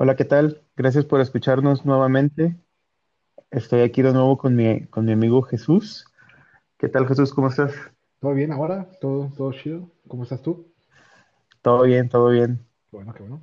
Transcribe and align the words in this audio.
Hola, 0.00 0.14
¿qué 0.14 0.24
tal? 0.24 0.62
Gracias 0.76 1.04
por 1.04 1.20
escucharnos 1.20 1.84
nuevamente. 1.84 2.56
Estoy 3.50 3.80
aquí 3.80 4.00
de 4.00 4.12
nuevo 4.12 4.38
con 4.38 4.54
mi, 4.54 4.86
con 4.86 5.04
mi 5.04 5.10
amigo 5.10 5.42
Jesús. 5.42 6.06
¿Qué 6.76 6.88
tal, 6.88 7.08
Jesús? 7.08 7.34
¿Cómo 7.34 7.48
estás? 7.48 7.74
¿Todo 8.20 8.32
bien 8.32 8.52
ahora? 8.52 8.88
¿Todo, 9.00 9.32
todo 9.36 9.52
chido? 9.52 9.90
¿Cómo 10.06 10.22
estás 10.22 10.40
tú? 10.40 10.72
Todo 11.62 11.82
bien, 11.82 12.08
todo 12.08 12.28
bien. 12.28 12.64
Bueno, 12.92 13.12
qué 13.12 13.24
bueno. 13.24 13.42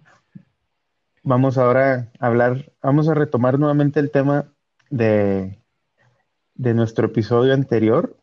Vamos 1.23 1.57
ahora 1.57 2.09
a 2.21 2.25
hablar, 2.25 2.71
vamos 2.81 3.09
a 3.09 3.15
retomar 3.15 3.59
nuevamente 3.59 3.99
el 3.99 4.09
tema 4.09 4.53
de, 4.89 5.61
de 6.53 6.73
nuestro 6.73 7.07
episodio 7.07 7.53
anterior, 7.53 8.15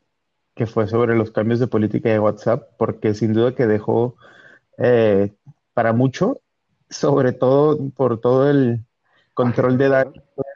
que 0.55 0.65
fue 0.65 0.89
sobre 0.89 1.17
los 1.17 1.33
cambios 1.33 1.61
de 1.61 1.67
política 1.67 2.09
de 2.09 2.19
WhatsApp, 2.19 2.71
porque 2.79 3.13
sin 3.13 3.35
duda 3.35 3.55
que 3.55 3.67
dejó 3.67 4.17
eh, 4.79 5.35
para 5.75 5.93
mucho, 5.93 6.41
sobre 6.93 7.33
todo 7.33 7.91
por 7.91 8.21
todo 8.21 8.49
el 8.49 8.85
control 9.35 9.79
de 9.79 10.07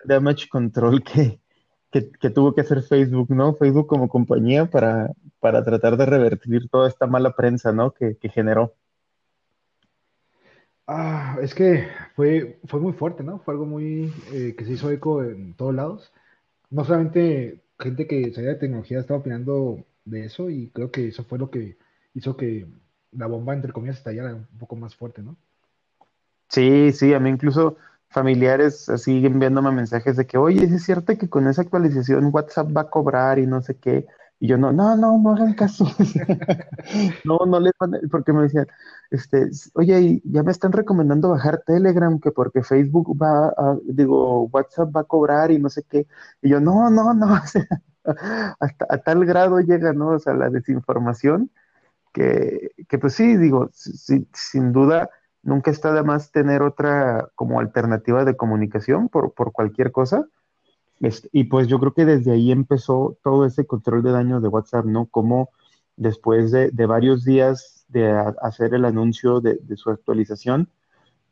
damage 0.05 0.49
control 0.49 1.03
que, 1.03 1.41
que, 1.91 2.11
que 2.11 2.31
tuvo 2.31 2.55
que 2.55 2.61
hacer 2.61 2.83
Facebook, 2.83 3.31
¿no? 3.31 3.55
Facebook 3.55 3.87
como 3.87 4.09
compañía 4.09 4.67
para, 4.67 5.13
para 5.41 5.65
tratar 5.65 5.97
de 5.97 6.07
revertir 6.07 6.69
toda 6.69 6.89
esta 6.89 7.07
mala 7.07 7.35
prensa, 7.35 7.73
¿no? 7.73 7.93
Que, 7.93 8.17
que 8.17 8.29
generó. 8.29 8.75
Ah, 10.89 11.39
es 11.43 11.55
que 11.55 11.89
fue, 12.15 12.61
fue 12.67 12.81
muy 12.81 12.93
fuerte, 12.93 13.25
¿no? 13.25 13.41
Fue 13.41 13.55
algo 13.55 13.67
muy 13.67 14.13
eh, 14.33 14.55
que 14.57 14.65
se 14.65 14.73
hizo 14.73 14.91
eco 14.91 15.23
en 15.25 15.55
todos 15.55 15.75
lados. 15.75 16.13
No 16.71 16.85
solamente 16.85 17.65
gente 17.79 18.07
que 18.07 18.33
sabía 18.33 18.51
de 18.51 18.57
tecnología 18.57 19.01
estaba 19.01 19.21
opinando 19.21 19.85
de 20.05 20.27
eso 20.27 20.49
y 20.51 20.69
creo 20.71 20.91
que 20.93 21.09
eso 21.09 21.25
fue 21.25 21.39
lo 21.39 21.51
que 21.51 21.77
hizo 22.15 22.37
que 22.37 22.67
la 23.13 23.27
bomba, 23.27 23.55
entre 23.55 23.73
comillas, 23.73 23.99
estallara 23.99 24.35
un 24.35 24.47
poco 24.59 24.77
más 24.77 24.95
fuerte, 24.95 25.23
¿no? 25.23 25.37
Sí, 26.49 26.93
sí, 26.93 27.13
a 27.15 27.21
mí 27.21 27.31
incluso 27.31 27.77
familiares 28.09 28.89
así 28.89 29.25
enviándome 29.27 29.73
mensajes 29.73 30.17
de 30.17 30.27
que, 30.27 30.39
oye, 30.39 30.67
¿sí 30.69 30.75
¿es 30.77 30.85
cierto 30.85 31.17
que 31.19 31.29
con 31.29 31.49
esa 31.49 31.63
actualización 31.63 32.31
WhatsApp 32.33 32.69
va 32.77 32.83
a 32.83 32.91
cobrar 32.91 33.39
y 33.39 33.47
no 33.47 33.61
sé 33.63 33.79
qué? 33.79 34.07
Y 34.39 34.49
yo, 34.49 34.57
no, 34.59 34.73
no, 34.73 34.97
no, 34.97 35.19
no 35.19 35.31
hagan 35.33 35.55
caso. 35.55 35.87
No, 37.25 37.39
no 37.47 37.61
les 37.61 37.73
van 37.81 37.95
a- 37.97 38.01
porque 38.11 38.33
me 38.33 38.43
decían, 38.43 38.67
este, 39.11 39.51
oye, 39.75 40.21
ya 40.25 40.43
me 40.43 40.53
están 40.53 40.73
recomendando 40.73 41.31
bajar 41.31 41.63
Telegram, 41.67 42.19
que 42.21 42.31
porque 42.33 42.63
Facebook 42.63 43.17
va 43.21 43.49
a, 43.49 43.77
digo, 43.85 44.45
WhatsApp 44.53 44.95
va 44.97 45.01
a 45.03 45.05
cobrar 45.05 45.51
y 45.51 45.59
no 45.59 45.69
sé 45.71 45.83
qué. 45.85 46.07
Y 46.43 46.51
yo, 46.51 46.61
no, 46.61 46.91
no, 46.91 47.13
no, 47.15 47.35
o 47.45 47.47
sea, 47.47 47.67
hasta 48.61 48.87
a 48.89 48.99
tal 48.99 49.25
grado 49.27 49.61
llega, 49.61 49.93
¿no? 49.93 50.11
O 50.11 50.19
sea, 50.19 50.35
la 50.35 50.51
desinformación 50.51 51.51
que, 52.13 52.73
que 52.89 52.99
pues 52.99 53.15
sí, 53.15 53.37
digo, 53.37 53.71
si- 53.73 53.93
si- 53.97 54.29
sin 54.35 54.73
duda, 54.73 55.11
nunca 55.47 55.71
está 55.71 55.93
de 55.93 56.03
más 56.03 56.33
tener 56.33 56.61
otra 56.63 57.31
como 57.35 57.61
alternativa 57.61 58.25
de 58.25 58.37
comunicación 58.37 59.09
por, 59.09 59.33
por 59.33 59.53
cualquier 59.53 59.93
cosa. 59.93 60.27
Este, 61.01 61.29
y 61.33 61.45
pues 61.45 61.69
yo 61.69 61.79
creo 61.79 61.95
que 61.95 62.05
desde 62.05 62.33
ahí 62.33 62.51
empezó 62.51 63.17
todo 63.23 63.47
ese 63.47 63.67
control 63.67 64.03
de 64.03 64.13
daño 64.13 64.41
de 64.41 64.49
WhatsApp, 64.49 64.85
¿no? 64.87 65.07
Como 65.07 65.51
después 65.97 66.51
de, 66.51 66.71
de 66.71 66.87
varios 66.87 67.25
días 67.25 67.87
de 67.89 68.11
hacer 68.43 68.75
el 68.75 68.85
anuncio 68.85 69.41
de, 69.41 69.59
de 69.63 69.77
su 69.77 69.91
actualización, 69.91 70.69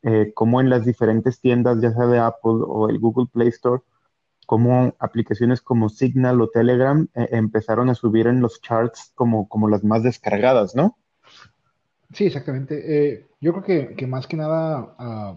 eh, 0.03 0.33
como 0.35 0.61
en 0.61 0.71
las 0.71 0.85
diferentes 0.85 1.41
tiendas, 1.41 1.81
ya 1.81 1.93
sea 1.93 2.07
de 2.07 2.19
Apple 2.19 2.61
o 2.67 2.89
el 2.89 2.99
Google 2.99 3.27
Play 3.33 3.49
Store, 3.49 3.83
como 4.47 4.95
aplicaciones 4.99 5.61
como 5.61 5.89
Signal 5.89 6.41
o 6.41 6.49
Telegram 6.49 7.09
eh, 7.15 7.29
empezaron 7.33 7.89
a 7.89 7.95
subir 7.95 8.27
en 8.27 8.41
los 8.41 8.61
charts 8.61 9.13
como, 9.15 9.49
como 9.49 9.69
las 9.69 9.83
más 9.83 10.03
descargadas, 10.03 10.77
¿no? 10.77 10.99
Sí, 12.15 12.27
exactamente. 12.27 13.13
Eh, 13.15 13.27
yo 13.41 13.53
creo 13.53 13.65
que, 13.91 13.97
que 13.97 14.07
más 14.07 14.27
que 14.27 14.37
nada 14.37 14.95
ah, 14.99 15.37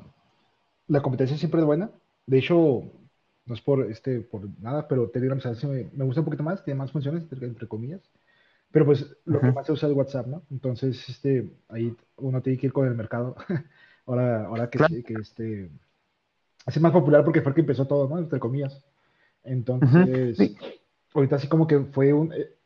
la 0.88 1.02
competencia 1.02 1.38
siempre 1.38 1.62
es 1.62 1.68
buena. 1.68 1.92
De 2.28 2.40
hecho, 2.40 2.84
no 3.46 3.56
es 3.56 3.62
por, 3.62 3.92
este, 3.92 4.22
por 4.22 4.50
nada, 4.62 4.88
pero 4.88 5.10
Telegram 5.12 5.42
se 5.42 5.50
hace- 5.50 5.90
me, 5.94 6.06
gusta 6.06 6.22
un 6.22 6.26
poquito 6.26 6.44
más, 6.44 6.64
tiene 6.66 6.80
más 6.80 6.92
funciones, 6.94 7.24
entre, 7.24 7.48
entre 7.48 7.68
comillas. 7.68 8.02
Pero 8.72 8.86
pues 8.86 9.18
lo 9.26 9.42
que 9.44 9.52
Ujú, 9.52 9.54
más 9.54 9.68
se 9.68 9.74
usa 9.74 9.90
es 9.90 9.96
WhatsApp, 9.96 10.28
¿no? 10.28 10.44
Entonces, 10.52 11.10
este, 11.10 11.52
ahí 11.70 11.96
uno 12.18 12.42
tiene 12.44 12.60
que 12.60 12.68
ir 12.68 12.74
con 12.74 12.88
el 12.88 12.96
mercado. 12.96 13.36
Ahora, 14.08 14.46
ahora 14.48 14.70
que, 14.72 14.78
Claro. 14.78 14.98
que 15.04 15.20
este, 15.20 15.70
es 16.66 16.82
más 16.82 16.92
popular 16.92 17.24
porque 17.24 17.42
fue 17.42 17.52
el 17.52 17.56
que 17.56 17.62
empezó 17.62 17.88
todo, 17.88 18.08
¿no? 18.10 18.20
Entre 18.20 18.40
comillas. 18.40 18.84
Entonces, 19.44 20.38
sí, 20.38 20.58
ahorita 21.14 21.38
así 21.38 21.50
como 21.50 21.68
que 21.68 21.80
fue 21.82 22.14
un, 22.14 22.34
eh, 22.34 22.57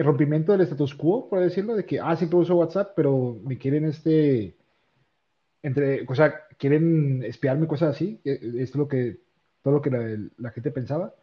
el 0.00 0.06
rompimiento 0.06 0.52
del 0.52 0.62
status 0.62 0.94
quo, 0.94 1.28
por 1.28 1.40
decirlo, 1.40 1.76
de 1.76 1.84
que, 1.84 2.00
ah, 2.00 2.16
siempre 2.16 2.38
uso 2.38 2.56
WhatsApp, 2.56 2.92
pero 2.96 3.38
me 3.44 3.58
quieren, 3.58 3.84
este, 3.84 4.54
entre, 5.62 6.06
o 6.08 6.14
sea, 6.14 6.34
quieren 6.58 7.22
espiarme, 7.22 7.66
cosas 7.66 7.94
así. 7.94 8.18
Es 8.24 8.74
lo 8.74 8.88
que, 8.88 9.18
todo 9.62 9.74
lo 9.74 9.82
que 9.82 9.90
la, 9.90 10.16
la 10.38 10.50
gente 10.52 10.70
pensaba 10.70 11.14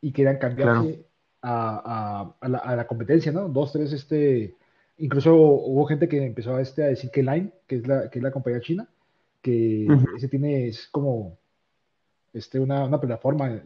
y 0.00 0.12
querían 0.12 0.38
claro. 0.38 0.56
cambiarse 0.56 1.04
a, 1.42 1.82
a- 1.84 2.36
a 2.40 2.48
la, 2.48 2.58
a 2.58 2.76
la 2.76 2.86
competencia, 2.86 3.32
¿no? 3.32 3.48
Dos, 3.50 3.72
tres, 3.72 3.92
este, 3.92 4.54
incluso 4.96 5.34
hubo 5.36 5.84
gente 5.84 6.08
que 6.08 6.24
empezó 6.24 6.56
a, 6.56 6.62
este, 6.62 6.84
a 6.84 6.86
decir 6.88 7.10
que 7.10 7.22
Line, 7.22 7.52
que 7.66 7.76
es 7.76 7.86
la, 7.86 8.08
que 8.08 8.18
es 8.18 8.22
la 8.22 8.30
compañía 8.30 8.60
china, 8.62 8.88
que 9.42 9.86
ese 10.16 10.28
tiene, 10.28 10.68
es 10.68 10.88
como, 10.90 11.36
este, 12.32 12.58
una, 12.58 12.84
una 12.84 12.98
plataforma 12.98 13.60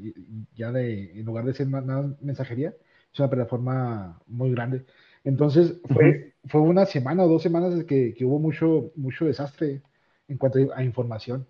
ya 0.56 0.72
de, 0.72 1.20
en 1.20 1.24
lugar 1.24 1.44
de 1.44 1.54
ser 1.54 1.68
una, 1.68 1.82
una 1.82 2.16
mensajería, 2.20 2.74
es 3.16 3.20
una 3.20 3.30
plataforma 3.30 4.20
muy 4.26 4.50
grande. 4.50 4.84
Entonces, 5.24 5.80
fue, 5.92 6.34
fue 6.44 6.60
una 6.60 6.84
semana 6.86 7.24
o 7.24 7.28
dos 7.28 7.42
semanas 7.42 7.82
que, 7.84 8.14
que 8.14 8.24
hubo 8.24 8.38
mucho, 8.38 8.92
mucho 8.94 9.24
desastre 9.24 9.82
en 10.28 10.38
cuanto 10.38 10.58
a 10.74 10.84
información. 10.84 11.46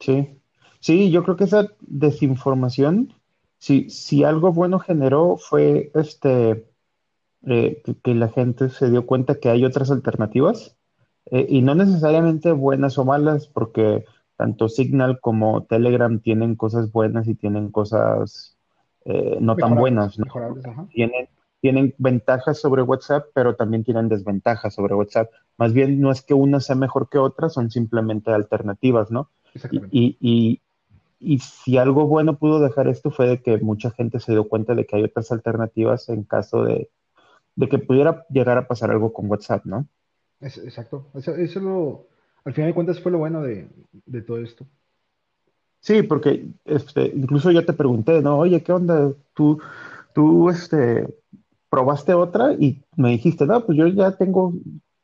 sí. 0.00 0.38
Sí, 0.80 1.12
yo 1.12 1.22
creo 1.22 1.36
que 1.36 1.44
esa 1.44 1.68
desinformación, 1.80 3.14
si, 3.58 3.88
si 3.88 4.24
algo 4.24 4.52
bueno 4.52 4.80
generó 4.80 5.36
fue 5.36 5.92
este 5.94 6.66
eh, 7.46 7.82
que, 7.84 7.94
que 8.02 8.14
la 8.16 8.28
gente 8.28 8.68
se 8.68 8.90
dio 8.90 9.06
cuenta 9.06 9.36
que 9.36 9.48
hay 9.48 9.64
otras 9.64 9.92
alternativas, 9.92 10.76
eh, 11.26 11.46
y 11.48 11.62
no 11.62 11.76
necesariamente 11.76 12.50
buenas 12.50 12.98
o 12.98 13.04
malas, 13.04 13.46
porque 13.46 14.04
tanto 14.36 14.68
Signal 14.68 15.20
como 15.20 15.62
Telegram 15.66 16.18
tienen 16.18 16.56
cosas 16.56 16.90
buenas 16.90 17.28
y 17.28 17.36
tienen 17.36 17.70
cosas 17.70 18.51
eh, 19.04 19.38
no 19.40 19.56
tan 19.56 19.74
buenas, 19.74 20.18
¿no? 20.18 20.26
Tienen, 20.92 21.28
tienen 21.60 21.94
ventajas 21.98 22.60
sobre 22.60 22.82
WhatsApp, 22.82 23.26
pero 23.34 23.54
también 23.56 23.84
tienen 23.84 24.08
desventajas 24.08 24.74
sobre 24.74 24.94
WhatsApp. 24.94 25.30
Más 25.56 25.72
bien 25.72 26.00
no 26.00 26.10
es 26.10 26.22
que 26.22 26.34
una 26.34 26.60
sea 26.60 26.76
mejor 26.76 27.08
que 27.08 27.18
otra, 27.18 27.48
son 27.48 27.70
simplemente 27.70 28.30
alternativas, 28.30 29.10
¿no? 29.10 29.30
Y, 29.44 29.56
Exactamente. 29.56 29.88
y, 29.92 30.60
y, 31.20 31.38
si 31.38 31.78
algo 31.78 32.06
bueno 32.06 32.38
pudo 32.38 32.60
dejar 32.60 32.88
esto 32.88 33.10
fue 33.10 33.28
de 33.28 33.42
que 33.42 33.58
mucha 33.58 33.90
gente 33.90 34.18
se 34.18 34.32
dio 34.32 34.48
cuenta 34.48 34.74
de 34.74 34.86
que 34.86 34.96
hay 34.96 35.04
otras 35.04 35.30
alternativas 35.30 36.08
en 36.08 36.24
caso 36.24 36.64
de, 36.64 36.90
de 37.54 37.68
que 37.68 37.78
pudiera 37.78 38.26
llegar 38.28 38.58
a 38.58 38.66
pasar 38.66 38.90
algo 38.90 39.12
con 39.12 39.30
WhatsApp, 39.30 39.64
¿no? 39.64 39.86
Es, 40.40 40.58
exacto. 40.58 41.06
Eso, 41.14 41.36
eso 41.36 41.58
es 41.58 41.64
lo, 41.64 42.06
al 42.44 42.54
final 42.54 42.70
de 42.70 42.74
cuentas 42.74 43.00
fue 43.00 43.12
lo 43.12 43.18
bueno 43.18 43.42
de, 43.42 43.68
de 44.06 44.22
todo 44.22 44.38
esto. 44.38 44.66
Sí, 45.82 46.02
porque 46.04 46.46
este, 46.64 47.06
incluso 47.14 47.50
yo 47.50 47.66
te 47.66 47.72
pregunté, 47.72 48.22
¿no? 48.22 48.38
Oye, 48.38 48.62
¿qué 48.62 48.72
onda? 48.72 49.12
Tú, 49.34 49.60
tú, 50.14 50.48
este, 50.48 51.08
probaste 51.68 52.14
otra 52.14 52.52
y 52.52 52.84
me 52.96 53.10
dijiste, 53.10 53.46
no, 53.46 53.66
pues 53.66 53.76
yo 53.76 53.88
ya 53.88 54.16
tengo 54.16 54.54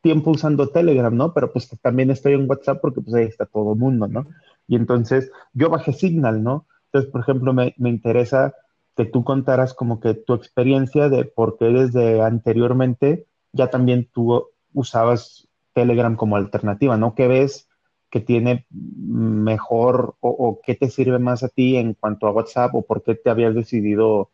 tiempo 0.03 0.31
usando 0.31 0.69
Telegram, 0.69 1.15
¿no? 1.15 1.35
Pero 1.35 1.53
pues 1.53 1.69
también 1.83 2.11
estoy 2.13 2.35
en 2.35 2.49
WhatsApp 2.49 2.81
porque 2.81 3.01
pues 3.01 3.15
ahí 3.15 3.25
está 3.25 3.45
todo 3.47 3.73
el 3.73 3.79
mundo, 3.79 4.07
¿no? 4.07 4.29
Y 4.69 4.77
entonces 4.77 5.33
yo 5.53 5.69
bajé 5.69 5.93
Signal, 5.93 6.45
¿no? 6.45 6.67
Entonces, 6.87 7.11
por 7.11 7.23
ejemplo, 7.23 7.53
me, 7.53 7.75
me 7.77 7.89
interesa 7.91 8.55
que 8.97 9.05
tú 9.05 9.25
contaras 9.25 9.75
como 9.75 9.99
que 9.99 10.15
tu 10.15 10.35
experiencia 10.35 11.09
de 11.09 11.25
por 11.25 11.59
qué 11.59 11.67
desde 11.67 12.23
anteriormente 12.23 13.27
ya 13.53 13.69
también 13.69 14.09
tú 14.13 14.47
usabas 14.73 15.49
Telegram 15.73 16.15
como 16.15 16.37
alternativa, 16.37 16.97
¿no? 16.97 17.15
¿Qué 17.17 17.27
ves 17.27 17.68
que 18.11 18.21
tiene 18.21 18.67
mejor 18.71 20.17
o, 20.21 20.31
o 20.31 20.61
qué 20.63 20.75
te 20.75 20.91
sirve 20.91 21.19
más 21.19 21.43
a 21.43 21.49
ti 21.49 21.77
en 21.77 21.95
cuanto 21.95 22.27
a 22.27 22.33
WhatsApp 22.33 22.75
o 22.75 22.83
por 22.83 23.03
qué 23.03 23.15
te 23.15 23.31
habías 23.31 23.55
decidido 23.55 24.31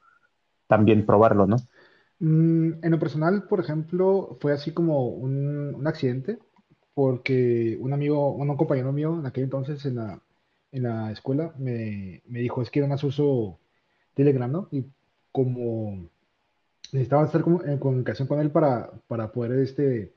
también 0.68 1.06
probarlo, 1.06 1.46
¿no? 1.46 1.56
Mm, 2.20 2.84
en 2.84 2.90
lo 2.90 2.98
personal, 2.98 3.44
por 3.48 3.60
ejemplo, 3.60 4.36
fue 4.40 4.52
así 4.52 4.72
como 4.72 5.08
un, 5.08 5.86
accidente, 5.86 6.38
porque 6.94 7.76
un 7.80 7.92
amigo, 7.92 8.30
un 8.34 8.56
compañero 8.56 8.92
mío 8.92 9.18
en 9.18 9.26
aquel 9.26 9.44
entonces 9.44 9.84
en 9.86 9.96
la, 9.96 10.22
en 10.72 10.82
la 10.84 11.12
escuela 11.12 11.54
me, 11.58 12.22
me 12.26 12.40
dijo, 12.40 12.62
es 12.62 12.70
que 12.70 12.80
era 12.80 12.88
más 12.88 13.04
uso 13.04 13.58
Telegram, 14.14 14.50
¿no? 14.50 14.68
Y 14.72 14.84
como 15.32 16.08
necesitaba 16.92 17.24
estar 17.26 17.42
como- 17.42 17.64
en 17.64 17.78
comunicación 17.78 18.28
con 18.28 18.40
él 18.40 18.50
para, 18.50 18.90
para 19.08 19.32
poder 19.32 19.58
este, 19.60 20.14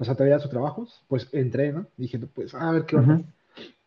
pasar 0.00 0.16
tareas 0.16 0.46
o 0.46 0.50
trabajos, 0.50 1.04
pues 1.08 1.28
entré, 1.32 1.72
¿no? 1.72 1.88
Dije, 1.98 2.18
pues 2.20 2.54
a 2.56 2.72
ver 2.72 2.86
qué 2.86 2.96
onda. 2.96 3.14
Ujú, 3.14 3.24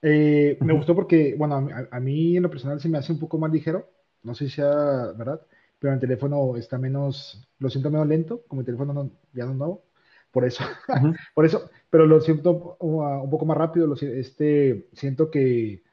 Eh, 0.02 0.60
me 0.64 0.74
ujú, 0.74 0.76
gustó 0.76 0.96
porque, 0.96 1.36
bueno, 1.38 1.56
a, 1.56 1.62
mí 1.62 1.72
a- 1.72 1.88
a 1.92 2.00
mí 2.00 2.38
en 2.38 2.44
lo 2.44 2.50
personal 2.50 2.80
se 2.82 2.90
me 2.90 2.98
hace 2.98 3.14
un 3.14 3.20
poco 3.20 3.38
más 3.40 3.52
ligero, 3.52 3.90
no 4.24 4.36
sé 4.36 4.46
si 4.50 4.56
sea 4.58 4.70
verdad, 5.18 5.42
pero 5.80 5.94
el 5.94 6.00
teléfono 6.00 6.58
está 6.58 6.78
menos, 6.78 7.48
lo 7.60 7.70
siento 7.70 7.90
menos 7.92 8.08
lento, 8.08 8.44
como 8.48 8.62
el 8.62 8.66
teléfono 8.66 8.94
no- 8.94 9.12
ya 9.34 9.46
no 9.46 9.52
es 9.54 9.58
nuevo, 9.58 9.86
por 10.32 10.46
eso, 10.46 10.64
por 11.36 11.46
eso, 11.46 11.70
pero 11.90 12.06
lo 12.08 12.20
siento 12.22 12.78
uh, 12.80 13.24
un 13.24 13.30
poco 13.30 13.46
más 13.46 13.58
rápido, 13.58 13.88
lo, 13.88 13.96
este, 13.96 14.88
siento 14.94 15.30
que 15.32 15.84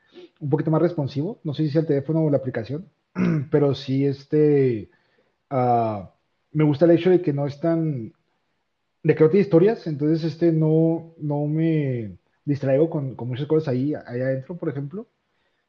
un 0.40 0.50
poquito 0.50 0.70
más 0.70 0.82
responsivo. 0.82 1.40
No 1.44 1.54
sé 1.54 1.64
si 1.64 1.70
sea 1.70 1.82
el 1.82 1.86
teléfono 1.86 2.22
o 2.24 2.30
la 2.30 2.38
aplicación, 2.38 2.88
pero 3.50 3.74
sí 3.74 4.04
este, 4.06 4.90
ah, 5.50 6.14
me 6.52 6.64
gusta 6.64 6.84
el 6.86 6.92
hecho 6.92 7.10
de 7.10 7.22
que 7.22 7.32
no 7.32 7.46
es 7.46 7.60
tan, 7.60 8.12
de 9.02 9.14
que 9.14 9.24
no 9.24 9.30
tiene 9.30 9.44
historias, 9.44 9.86
entonces 9.86 10.24
este 10.24 10.52
no, 10.52 11.14
no 11.18 11.46
me 11.46 12.18
distraigo 12.44 12.90
con, 12.90 13.14
con 13.14 13.28
muchas 13.28 13.46
cosas 13.46 13.68
ahí, 13.68 13.94
ahí 13.94 14.20
adentro, 14.20 14.56
por 14.56 14.68
ejemplo. 14.68 15.06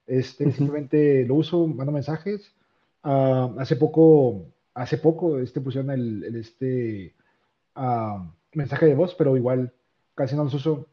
Este, 0.08 0.52
simplemente 0.52 1.26
lo 1.26 1.36
uso, 1.36 1.68
mando 1.68 1.92
mensajes. 1.92 2.54
Ah, 3.04 3.54
hace 3.58 3.76
poco, 3.76 4.46
hace 4.74 4.98
poco, 4.98 5.40
este 5.40 5.62
pusieron 5.62 5.92
el, 5.92 6.24
el 6.24 6.36
este 6.36 7.16
ah, 7.76 8.32
mensaje 8.54 8.86
de 8.86 8.96
voz, 8.96 9.16
pero 9.16 9.38
igual 9.38 9.74
casi 10.16 10.36
no 10.36 10.44
los 10.44 10.54
uso 10.54 10.88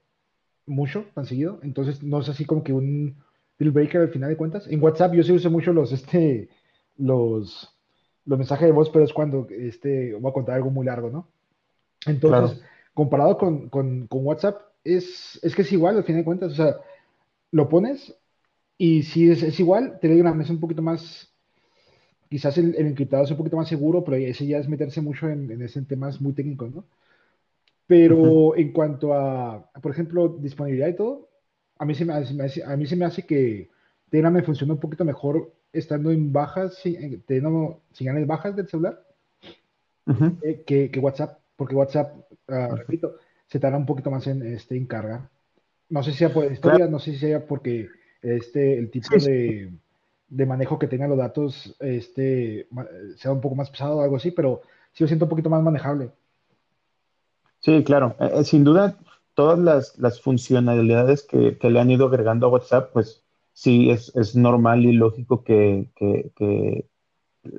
mucho, 0.66 1.06
tan 1.14 1.26
seguido. 1.26 1.58
Entonces 1.62 2.02
no 2.02 2.20
es 2.20 2.28
así 2.28 2.44
como 2.44 2.62
que 2.62 2.72
un 2.72 3.16
deal 3.58 3.72
breaker 3.72 4.02
al 4.02 4.10
final 4.10 4.30
de 4.30 4.36
cuentas. 4.36 4.66
En 4.68 4.82
WhatsApp 4.82 5.14
yo 5.14 5.22
sí 5.22 5.32
uso 5.32 5.50
mucho 5.50 5.72
los, 5.72 5.92
este, 5.92 6.48
los, 6.96 7.76
los 8.24 8.38
mensajes 8.38 8.66
de 8.66 8.72
voz, 8.72 8.90
pero 8.90 9.04
es 9.04 9.12
cuando 9.12 9.46
este, 9.50 10.14
voy 10.14 10.30
a 10.30 10.34
contar 10.34 10.56
algo 10.56 10.70
muy 10.70 10.86
largo, 10.86 11.10
¿no? 11.10 11.28
Entonces, 12.06 12.62
comparado 12.94 13.36
con, 13.36 13.68
con, 13.68 14.06
con, 14.06 14.24
WhatsApp, 14.24 14.60
es, 14.84 15.38
es 15.42 15.54
que 15.54 15.62
es 15.62 15.72
igual 15.72 15.96
al 15.96 16.04
final 16.04 16.20
de 16.20 16.24
cuentas. 16.24 16.52
O 16.52 16.56
sea, 16.56 16.76
lo 17.50 17.68
pones 17.68 18.14
y 18.76 19.02
si 19.02 19.30
es, 19.30 19.42
es 19.42 19.58
igual, 19.58 19.98
Telegram 20.00 20.40
es 20.40 20.50
un 20.50 20.60
poquito 20.60 20.82
más, 20.82 21.32
quizás 22.28 22.56
el, 22.58 22.76
el, 22.76 22.86
encriptado 22.86 23.24
es 23.24 23.30
un 23.30 23.36
poquito 23.36 23.56
más 23.56 23.68
seguro, 23.68 24.04
pero 24.04 24.16
ese 24.16 24.46
ya 24.46 24.58
es 24.58 24.68
meterse 24.68 25.00
mucho 25.00 25.28
en, 25.28 25.50
en 25.50 25.62
ese 25.62 25.82
temas 25.82 26.20
muy 26.20 26.32
técnicos, 26.32 26.72
¿no? 26.72 26.84
Pero 27.88 28.54
en 28.54 28.70
cuanto 28.72 29.14
a, 29.14 29.70
por 29.80 29.90
ejemplo, 29.90 30.28
disponibilidad 30.28 30.88
y 30.88 30.96
todo, 30.96 31.28
a 31.78 31.86
mí 31.86 31.94
se 31.94 32.04
me, 32.04 32.12
hace, 32.12 32.62
a 32.62 32.76
mí 32.76 32.86
se 32.86 32.96
me 32.96 33.06
hace 33.06 33.24
que 33.24 33.70
Telegram 34.10 34.32
me 34.32 34.42
funciona 34.42 34.74
un 34.74 34.80
poquito 34.80 35.06
mejor 35.06 35.52
estando 35.72 36.10
en 36.10 36.30
bajas, 36.30 36.80
teniendo 37.26 37.80
señales 37.92 38.26
bajas 38.26 38.54
del 38.54 38.68
celular, 38.68 39.02
eh, 40.42 40.62
que, 40.66 40.90
que, 40.90 41.00
WhatsApp, 41.00 41.37
porque 41.58 41.74
WhatsApp, 41.74 42.14
uh, 42.48 42.76
repito, 42.76 43.16
se 43.48 43.58
tarda 43.58 43.76
un 43.76 43.84
poquito 43.84 44.12
más 44.12 44.28
en, 44.28 44.46
este, 44.46 44.76
en 44.76 44.86
carga. 44.86 45.28
No 45.90 46.04
sé 46.04 46.12
si 46.12 46.18
sea 46.18 46.32
por 46.32 46.50
historia, 46.50 46.86
no 46.86 47.00
sé 47.00 47.12
si 47.12 47.18
sea 47.18 47.44
porque 47.44 47.88
este, 48.22 48.78
el 48.78 48.90
tipo 48.92 49.16
de, 49.16 49.72
de, 50.28 50.46
manejo 50.46 50.78
que 50.78 50.86
tengan 50.86 51.10
los 51.10 51.18
datos 51.18 51.74
este, 51.80 52.68
sea 53.16 53.32
un 53.32 53.40
poco 53.40 53.56
más 53.56 53.70
pesado 53.70 53.96
o 53.96 54.02
algo 54.02 54.16
así, 54.16 54.30
pero 54.30 54.62
sí 54.92 55.02
lo 55.02 55.08
siento 55.08 55.24
un 55.24 55.30
poquito 55.30 55.50
más 55.50 55.60
manejable. 55.60 56.10
Sí, 57.58 57.82
claro. 57.82 58.14
Eh, 58.20 58.30
eh, 58.34 58.44
sin 58.44 58.62
duda, 58.62 58.96
todas 59.34 59.58
las, 59.58 59.98
las 59.98 60.20
funcionalidades 60.20 61.26
que, 61.26 61.58
que, 61.58 61.70
le 61.70 61.80
han 61.80 61.90
ido 61.90 62.06
agregando 62.06 62.46
a 62.46 62.50
WhatsApp, 62.50 62.92
pues 62.92 63.24
sí, 63.52 63.90
es, 63.90 64.14
es 64.14 64.36
normal 64.36 64.84
y 64.84 64.92
lógico 64.92 65.42
que, 65.42 65.90
que, 65.96 66.30
que, 66.36 66.86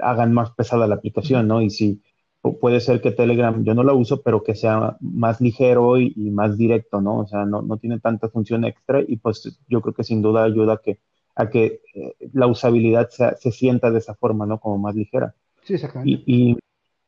hagan 0.01 0.33
más 0.33 0.51
pesada 0.51 0.87
la 0.87 0.95
aplicación, 0.95 1.47
¿no? 1.47 1.61
Y 1.61 1.69
sí, 1.69 2.01
puede 2.41 2.79
ser 2.79 3.01
que 3.01 3.11
Telegram, 3.11 3.63
yo 3.63 3.73
no 3.73 3.83
la 3.83 3.93
uso, 3.93 4.21
pero 4.21 4.43
que 4.43 4.55
sea 4.55 4.97
más 5.01 5.41
ligero 5.41 5.97
y, 5.97 6.13
y 6.15 6.31
más 6.31 6.57
directo, 6.57 7.01
¿no? 7.01 7.19
O 7.19 7.27
sea, 7.27 7.45
no, 7.45 7.61
no, 7.61 7.77
tiene 7.77 7.99
tanta 7.99 8.29
función 8.29 8.63
extra 8.63 9.01
y 9.05 9.17
pues 9.17 9.59
yo 9.67 9.81
creo 9.81 9.93
que 9.93 10.03
sin 10.03 10.21
duda 10.21 10.43
ayuda 10.43 10.73
a 10.73 10.77
que, 10.77 10.99
a 11.35 11.49
que 11.49 11.81
eh, 11.93 12.15
la 12.33 12.47
usabilidad 12.47 13.09
se, 13.09 13.35
se 13.37 13.51
sienta 13.51 13.91
de 13.91 13.99
esa 13.99 14.15
forma, 14.15 14.45
¿no? 14.45 14.59
Como 14.59 14.77
más 14.77 14.95
ligera. 14.95 15.35
Sí, 15.63 15.73
exactamente. 15.73 16.23
Y, 16.25 16.51
y 16.51 16.57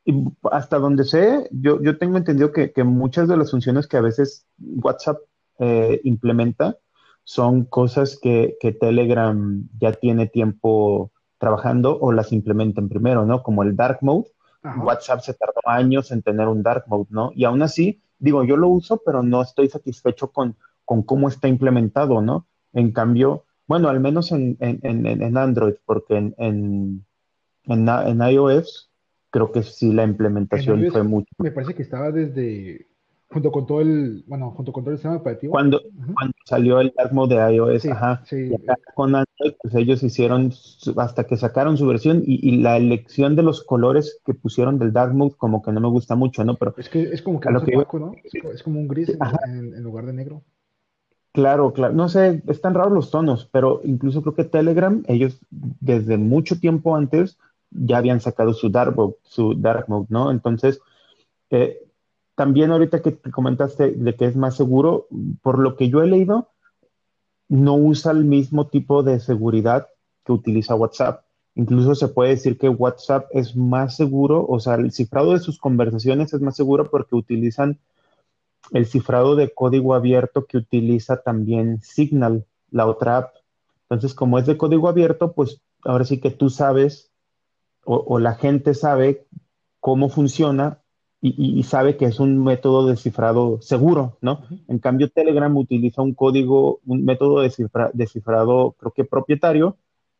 y 0.03 0.25
hasta 0.51 0.79
donde 0.79 1.03
sé, 1.03 1.47
yo, 1.51 1.81
yo 1.81 1.97
tengo 1.97 2.17
entendido 2.17 2.51
que, 2.51 2.71
que, 2.71 2.83
muchas 2.83 3.27
de 3.27 3.37
las 3.37 3.51
funciones 3.51 3.87
que 3.87 3.97
a 3.97 4.01
veces 4.01 4.47
WhatsApp 4.59 5.17
eh, 5.59 6.01
implementa 6.03 6.77
son 7.23 7.65
cosas 7.65 8.17
que, 8.19 8.57
que, 8.59 8.71
Telegram 8.71 9.67
ya 9.79 9.93
tiene 9.93 10.27
tiempo 10.27 11.11
trabajando 11.37 11.99
o 11.99 12.11
las 12.11 12.31
implementan 12.31 12.89
primero, 12.89 13.25
¿no? 13.25 13.43
Como 13.43 13.61
el 13.63 13.75
dark 13.75 13.99
mode. 14.01 14.27
Ajá. 14.63 14.83
WhatsApp 14.83 15.21
se 15.21 15.33
tardó 15.33 15.61
años 15.65 16.11
en 16.11 16.21
tener 16.21 16.47
un 16.47 16.61
dark 16.63 16.85
mode, 16.87 17.07
¿no? 17.09 17.31
Y 17.35 17.45
aún 17.45 17.61
así, 17.61 18.01
digo, 18.19 18.43
yo 18.43 18.57
lo 18.57 18.67
uso, 18.67 19.01
pero 19.05 19.23
no 19.23 19.41
estoy 19.41 19.69
satisfecho 19.69 20.31
con, 20.31 20.55
con 20.85 21.03
cómo 21.03 21.27
está 21.27 21.47
implementado, 21.47 22.21
¿no? 22.21 22.47
En 22.73 22.91
cambio, 22.91 23.45
bueno, 23.67 23.89
al 23.89 23.99
menos 23.99 24.31
en, 24.31 24.57
en, 24.59 24.79
en, 24.83 25.21
en 25.21 25.37
Android, 25.37 25.75
porque 25.85 26.17
en, 26.17 26.35
en, 26.37 27.05
en 27.65 28.21
iOS 28.21 28.91
creo 29.29 29.51
que 29.51 29.63
sí 29.63 29.93
la 29.93 30.03
implementación 30.03 30.85
fue 30.91 31.03
mucho. 31.03 31.33
Me 31.39 31.51
parece 31.51 31.73
que 31.73 31.81
estaba 31.81 32.11
desde 32.11 32.87
junto 33.31 33.51
con 33.51 33.65
todo 33.65 33.81
el, 33.81 34.23
bueno, 34.27 34.51
junto 34.51 34.73
con 34.73 34.83
todo 34.83 34.91
el 34.91 34.97
sistema 34.97 35.15
operativo. 35.15 35.51
Cuando, 35.51 35.77
uh 35.77 35.81
-huh. 35.81 36.13
cuando 36.13 36.33
salió 36.45 36.79
el 36.81 36.93
dark 36.97 37.13
mode 37.13 37.35
de 37.35 37.55
iOS, 37.55 37.81
sí, 37.81 37.89
ajá, 37.89 38.21
sí. 38.25 38.51
con 38.93 39.15
Android, 39.15 39.53
pues 39.61 39.75
ellos 39.75 40.03
hicieron 40.03 40.51
hasta 40.97 41.23
que 41.23 41.37
sacaron 41.37 41.77
su 41.77 41.87
versión 41.87 42.23
y, 42.25 42.47
y, 42.47 42.57
la 42.57 42.77
elección 42.77 43.35
de 43.35 43.43
los 43.43 43.63
colores 43.63 44.19
que 44.25 44.33
pusieron 44.33 44.77
del 44.79 44.91
dark 44.91 45.13
mode 45.13 45.35
como 45.37 45.61
que 45.61 45.71
no 45.71 45.79
me 45.79 45.87
gusta 45.87 46.15
mucho, 46.15 46.43
¿no? 46.43 46.55
Pero 46.55 46.73
es 46.77 46.89
que 46.89 47.03
es 47.03 47.21
como 47.21 47.39
que, 47.39 47.49
lo 47.49 47.63
que 47.63 47.77
opaco, 47.77 47.99
¿no? 47.99 48.11
Es, 48.23 48.33
es, 48.33 48.63
como 48.63 48.79
un 48.79 48.87
gris 48.87 49.09
en, 49.09 49.73
en, 49.73 49.83
lugar 49.83 50.05
de 50.05 50.13
negro. 50.13 50.43
Claro, 51.31 51.71
claro. 51.71 51.93
No 51.93 52.09
sé, 52.09 52.43
están 52.47 52.73
raros 52.73 52.91
los 52.91 53.11
tonos, 53.11 53.47
pero 53.51 53.79
incluso 53.85 54.21
creo 54.21 54.35
que 54.35 54.43
Telegram, 54.43 55.03
ellos 55.07 55.39
desde 55.49 56.17
mucho 56.17 56.59
tiempo 56.59 56.97
antes 56.97 57.37
ya 57.69 57.97
habían 57.97 58.19
sacado 58.19 58.53
su 58.53 58.69
dark 58.69 58.95
mode, 58.97 59.15
su 59.23 59.53
dark 59.55 59.85
mode 59.87 60.07
¿no? 60.09 60.31
Entonces, 60.31 60.81
eh, 61.49 61.79
también 62.41 62.71
ahorita 62.71 63.03
que 63.03 63.11
te 63.11 63.29
comentaste 63.29 63.91
de 63.91 64.15
que 64.15 64.25
es 64.25 64.35
más 64.35 64.55
seguro, 64.55 65.05
por 65.43 65.59
lo 65.59 65.75
que 65.75 65.89
yo 65.89 66.01
he 66.01 66.07
leído, 66.07 66.49
no 67.47 67.75
usa 67.75 68.11
el 68.13 68.25
mismo 68.25 68.65
tipo 68.65 69.03
de 69.03 69.19
seguridad 69.19 69.89
que 70.25 70.31
utiliza 70.31 70.73
WhatsApp. 70.73 71.23
Incluso 71.53 71.93
se 71.93 72.07
puede 72.07 72.31
decir 72.31 72.57
que 72.57 72.67
WhatsApp 72.67 73.27
es 73.29 73.55
más 73.55 73.95
seguro, 73.95 74.43
o 74.49 74.59
sea, 74.59 74.73
el 74.73 74.91
cifrado 74.91 75.33
de 75.33 75.39
sus 75.39 75.59
conversaciones 75.59 76.33
es 76.33 76.41
más 76.41 76.55
seguro 76.55 76.89
porque 76.89 77.15
utilizan 77.15 77.77
el 78.71 78.87
cifrado 78.87 79.35
de 79.35 79.53
código 79.53 79.93
abierto 79.93 80.47
que 80.47 80.57
utiliza 80.57 81.21
también 81.21 81.79
Signal, 81.83 82.47
la 82.71 82.87
otra 82.87 83.17
app. 83.17 83.35
Entonces, 83.83 84.15
como 84.15 84.39
es 84.39 84.47
de 84.47 84.57
código 84.57 84.89
abierto, 84.89 85.33
pues 85.33 85.61
ahora 85.83 86.05
sí 86.05 86.19
que 86.19 86.31
tú 86.31 86.49
sabes 86.49 87.11
o, 87.85 87.97
o 87.97 88.17
la 88.17 88.33
gente 88.33 88.73
sabe 88.73 89.27
cómo 89.79 90.09
funciona 90.09 90.80
y, 91.21 91.59
y, 91.59 91.63
sabe 91.63 91.97
que 91.97 92.05
es 92.05 92.19
un 92.19 92.43
método 92.43 92.87
de 92.87 92.97
cifrado 92.97 93.61
seguro, 93.61 94.17
¿no? 94.21 94.33
Uh 94.33 94.55
-huh. 94.55 94.63
En 94.69 94.79
cambio, 94.79 95.09
Telegram 95.09 95.55
utiliza 95.55 96.01
un 96.01 96.15
código, 96.15 96.79
un 96.85 97.05
método 97.05 97.41
de, 97.41 97.51
cifra, 97.51 97.91
de 97.93 98.07
cifrado, 98.07 98.71
creo 98.79 98.91
que 98.91 99.05
propietario, 99.05 99.77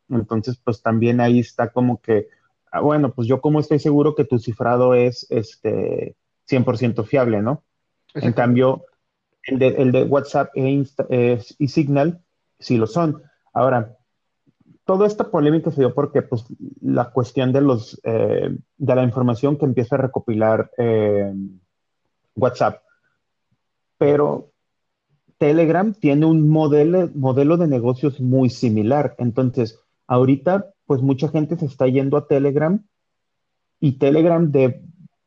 entonces, 0.09 0.59
pues 0.63 0.81
también 0.81 1.21
ahí 1.21 1.39
está 1.39 1.71
como 1.71 2.01
que, 2.01 2.27
ah, 2.71 2.81
bueno, 2.81 3.13
pues 3.13 3.27
yo 3.27 3.41
como 3.41 3.59
estoy 3.59 3.79
seguro 3.79 4.15
que 4.15 4.25
tu 4.25 4.39
cifrado 4.39 4.93
es 4.93 5.25
este 5.29 6.15
100% 6.49 7.05
fiable, 7.05 7.41
¿no? 7.41 7.63
Exacto. 8.07 8.27
En 8.27 8.33
cambio, 8.33 8.85
el 9.43 9.59
de, 9.59 9.67
el 9.67 9.91
de 9.91 10.03
WhatsApp 10.03 10.51
e 10.55 10.69
Insta, 10.69 11.05
eh, 11.09 11.41
y 11.57 11.67
Signal 11.69 12.21
sí 12.59 12.77
lo 12.77 12.87
son. 12.87 13.23
Ahora, 13.53 13.97
toda 14.91 15.07
esta 15.07 15.31
polémica 15.31 15.71
se 15.71 15.79
dio 15.79 15.93
porque 15.93 16.21
pues, 16.21 16.43
la 16.81 17.11
cuestión 17.11 17.53
de, 17.53 17.61
los, 17.61 18.01
eh, 18.03 18.57
de 18.77 18.95
la 18.95 19.03
información 19.03 19.57
que 19.57 19.63
empieza 19.63 19.95
a 19.95 19.99
recopilar 19.99 20.69
eh, 20.77 21.33
WhatsApp. 22.35 22.81
Pero 23.97 24.49
Telegram 25.37 25.93
tiene 25.93 26.25
un 26.25 26.49
modelo, 26.49 27.09
modelo 27.15 27.55
de 27.55 27.67
negocios 27.67 28.19
muy 28.19 28.49
similar. 28.49 29.15
Entonces, 29.17 29.79
ahorita, 30.07 30.73
pues 30.85 31.01
mucha 31.01 31.29
gente 31.29 31.55
se 31.55 31.67
está 31.67 31.87
yendo 31.87 32.17
a 32.17 32.27
Telegram 32.27 32.83
y 33.79 33.93
Telegram 33.93 34.51
de, 34.51 34.81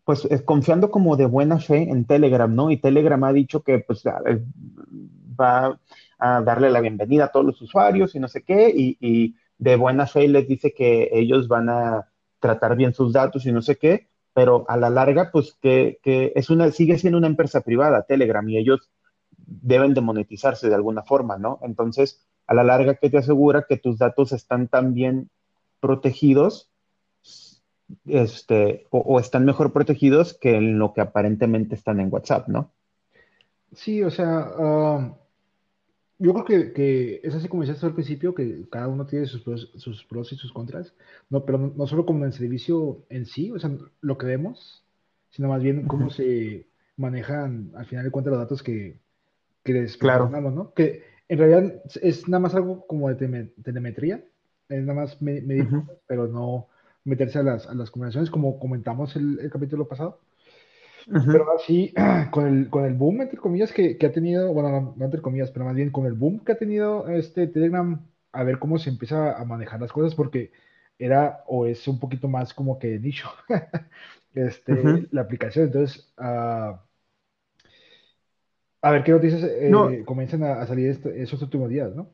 pues 0.05 0.29
confiando 0.45 0.91
como 0.91 1.17
de 1.17 1.25
buena 1.25 1.59
fe 1.59 1.89
en 1.89 2.05
Telegram, 2.05 2.55
¿no? 2.55 2.71
Y 2.71 2.77
Telegram 2.77 3.25
ha 3.25 3.33
dicho 3.33 3.63
que 3.63 3.79
pues 3.79 4.05
va 4.05 5.81
a 6.19 6.43
darle 6.43 6.69
la 6.69 6.81
bienvenida 6.81 7.25
a 7.25 7.33
todos 7.33 7.47
los 7.47 7.63
usuarios 7.63 8.15
y 8.15 8.21
no 8.21 8.29
sé 8.29 8.43
qué, 8.43 8.69
y 8.69 9.35
de 9.59 9.77
buena 9.77 10.07
fe 10.07 10.29
les 10.29 10.49
dice 10.49 10.73
que 10.73 11.11
ellos 11.13 11.49
van 11.49 11.69
a 11.69 12.11
tratar 12.41 12.77
bien 12.77 12.95
sus 12.95 13.13
datos 13.13 13.47
y 13.47 13.53
no 13.53 13.63
sé 13.63 13.77
qué, 13.77 14.09
pero 14.33 14.65
a 14.69 14.77
la 14.77 14.91
larga, 14.91 15.31
pues 15.33 15.57
que, 15.61 15.99
que 16.03 16.33
es 16.35 16.51
una, 16.51 16.71
sigue 16.71 16.99
siendo 16.99 17.19
una 17.19 17.29
empresa 17.29 17.61
privada, 17.61 18.03
Telegram, 18.03 18.47
y 18.49 18.59
ellos 18.59 18.91
deben 19.37 19.95
de 19.95 20.01
monetizarse 20.01 20.69
de 20.69 20.75
alguna 20.75 21.03
forma, 21.03 21.39
¿no? 21.39 21.59
Entonces, 21.63 22.27
a 22.47 22.55
la 22.55 22.65
larga, 22.65 22.97
¿qué 22.97 23.11
te 23.11 23.19
asegura 23.19 23.67
que 23.69 23.77
tus 23.77 23.99
datos 23.99 24.33
están 24.33 24.69
tan 24.69 24.93
bien 24.93 25.31
protegidos 25.81 26.71
este, 28.07 28.87
o, 28.91 29.21
están 29.21 29.45
mejor 29.45 29.73
protegidos 29.73 30.35
que 30.35 30.57
en 30.57 30.79
lo 30.79 30.93
que 30.93 31.01
aparentemente 31.01 31.75
están 31.75 32.01
en 32.01 32.13
WhatsApp, 32.13 32.49
¿no? 32.49 32.71
Sí, 33.73 34.03
o 34.03 34.11
sea, 34.11 34.51
uh, 34.57 35.15
yo 36.19 36.33
creo 36.33 36.45
que, 36.45 36.73
que, 36.73 37.21
es 37.23 37.35
así 37.35 37.49
como 37.49 37.63
decías 37.63 37.83
al 37.85 37.95
principio, 37.95 38.35
que 38.35 38.67
cada 38.71 38.89
uno 38.89 39.07
tiene 39.07 39.27
sus 39.27 39.43
pros, 39.43 39.73
sus 39.77 40.05
pros 40.05 40.33
y 40.33 40.37
sus 40.37 40.53
contras, 40.53 40.95
no, 41.31 41.45
pero 41.45 41.59
no, 41.59 41.73
no, 41.77 41.87
solo 41.87 42.07
como 42.07 42.21
en 42.21 42.27
el 42.27 42.33
servicio 42.33 43.05
en 43.09 43.27
sí, 43.27 43.51
o 43.51 43.59
sea, 43.59 43.71
lo 44.01 44.19
que 44.19 44.27
vemos, 44.27 44.85
sino 45.31 45.49
más 45.49 45.63
bien 45.63 45.87
cómo 45.87 46.07
uh 46.07 46.09
-huh. 46.09 46.13
se 46.13 46.67
manejan 46.97 47.73
al 47.75 47.87
final 47.87 48.05
de 48.05 48.11
cuentas 48.11 48.31
los 48.33 48.41
datos 48.41 48.63
que, 48.63 48.99
que 49.65 49.73
les 49.73 49.97
claro. 49.97 50.29
¿no? 50.29 50.73
Que 50.75 51.03
En 51.29 51.39
realidad 51.39 51.83
es 52.03 52.29
nada 52.29 52.41
más 52.41 52.55
algo 52.55 52.87
como 52.87 53.13
de 53.13 53.51
telemetría, 53.63 54.25
es 54.69 54.83
nada 54.83 55.01
más 55.01 55.21
medir, 55.21 55.69
pero 56.07 56.29
no 56.29 56.69
meterse 57.05 57.39
a 57.39 57.43
las, 57.43 57.67
a 57.67 57.75
las 57.75 57.91
conversaciones 57.91 58.31
como 58.31 58.59
comentamos 58.59 59.17
el, 59.17 59.39
el 59.41 59.51
capítulo 59.51 59.89
pasado. 59.89 60.21
Pero 61.07 61.47
así, 61.55 61.93
con 62.31 62.47
el, 62.47 62.71
con 62.71 62.85
el 62.85 62.95
boom, 62.95 63.23
entre 63.23 63.39
comillas, 63.39 63.73
que, 63.73 63.99
que 63.99 64.07
ha 64.07 64.13
tenido, 64.13 64.53
bueno, 64.53 64.95
no, 64.97 65.05
entre 65.05 65.21
comillas, 65.21 65.51
pero 65.51 65.65
más 65.65 65.75
bien 65.75 65.91
con 65.91 66.07
el 66.07 66.15
boom 66.15 66.41
que 66.41 66.53
ha 66.53 66.59
tenido 66.59 67.09
este 67.09 67.47
Telegram, 67.47 68.01
a 68.33 68.43
ver 68.43 68.59
cómo 68.59 68.79
se 68.79 68.91
empieza 68.91 69.39
a 69.39 69.45
manejar 69.45 69.81
las 69.81 69.93
cosas, 69.93 70.15
porque 70.15 70.53
era 70.99 71.43
o 71.47 71.67
es 71.67 71.87
un 71.89 71.99
poquito 71.99 72.29
más 72.29 72.55
como 72.55 72.79
que 72.79 72.99
nicho 72.99 73.29
este, 74.35 75.09
la 75.11 75.23
aplicación. 75.23 75.67
Entonces, 75.67 76.13
uh, 76.19 76.77
a 78.83 78.91
ver 78.91 79.03
qué 79.03 79.13
noticias 79.13 79.43
eh, 79.45 80.03
comienzan 80.05 80.43
a, 80.43 80.67
salir 80.67 80.99
esos 81.17 81.41
últimos 81.43 81.71
días, 81.71 81.95
¿no? 81.95 82.11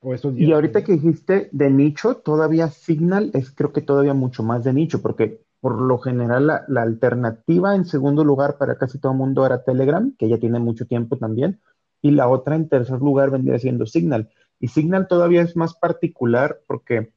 O 0.00 0.14
estos 0.14 0.34
días. 0.34 0.48
Y 0.48 0.52
ahorita 0.52 0.82
que 0.82 0.92
dijiste 0.92 1.48
de 1.52 1.70
nicho, 1.70 2.16
todavía 2.16 2.68
Signal 2.68 3.30
es 3.34 3.50
creo 3.50 3.72
que 3.72 3.82
todavía 3.82 4.14
mucho 4.14 4.42
más 4.42 4.64
de 4.64 4.72
nicho, 4.72 5.02
porque 5.02 5.43
por 5.64 5.80
lo 5.80 5.96
general 5.96 6.46
la, 6.46 6.82
alternativa 6.82 7.74
en 7.74 7.86
segundo 7.86 8.22
lugar 8.22 8.58
para 8.58 8.76
casi 8.76 8.98
todo 8.98 9.12
el 9.12 9.18
mundo 9.18 9.46
era 9.46 9.64
Telegram, 9.64 10.14
que 10.18 10.28
ya 10.28 10.36
tiene 10.36 10.58
mucho 10.58 10.84
tiempo 10.84 11.16
también, 11.16 11.58
y 12.02 12.10
la 12.10 12.28
otra 12.28 12.54
en 12.54 12.68
tercer 12.68 12.98
lugar 12.98 13.30
vendría 13.30 13.58
siendo 13.58 13.86
Signal. 13.86 14.28
Y 14.60 14.68
Signal 14.68 15.08
todavía 15.08 15.40
es 15.40 15.56
más 15.56 15.72
particular 15.72 16.60
porque 16.66 17.14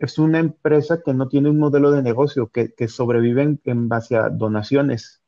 es 0.00 0.18
una 0.18 0.40
empresa 0.40 1.00
que 1.00 1.14
no 1.14 1.28
tiene 1.28 1.48
un 1.48 1.60
modelo 1.60 1.92
de 1.92 2.02
negocio, 2.02 2.48
que, 2.48 2.74
que 2.74 2.88
sobrevive 2.88 3.56
en, 3.62 3.88
base 3.88 4.16
a 4.16 4.30
donaciones. 4.30 5.22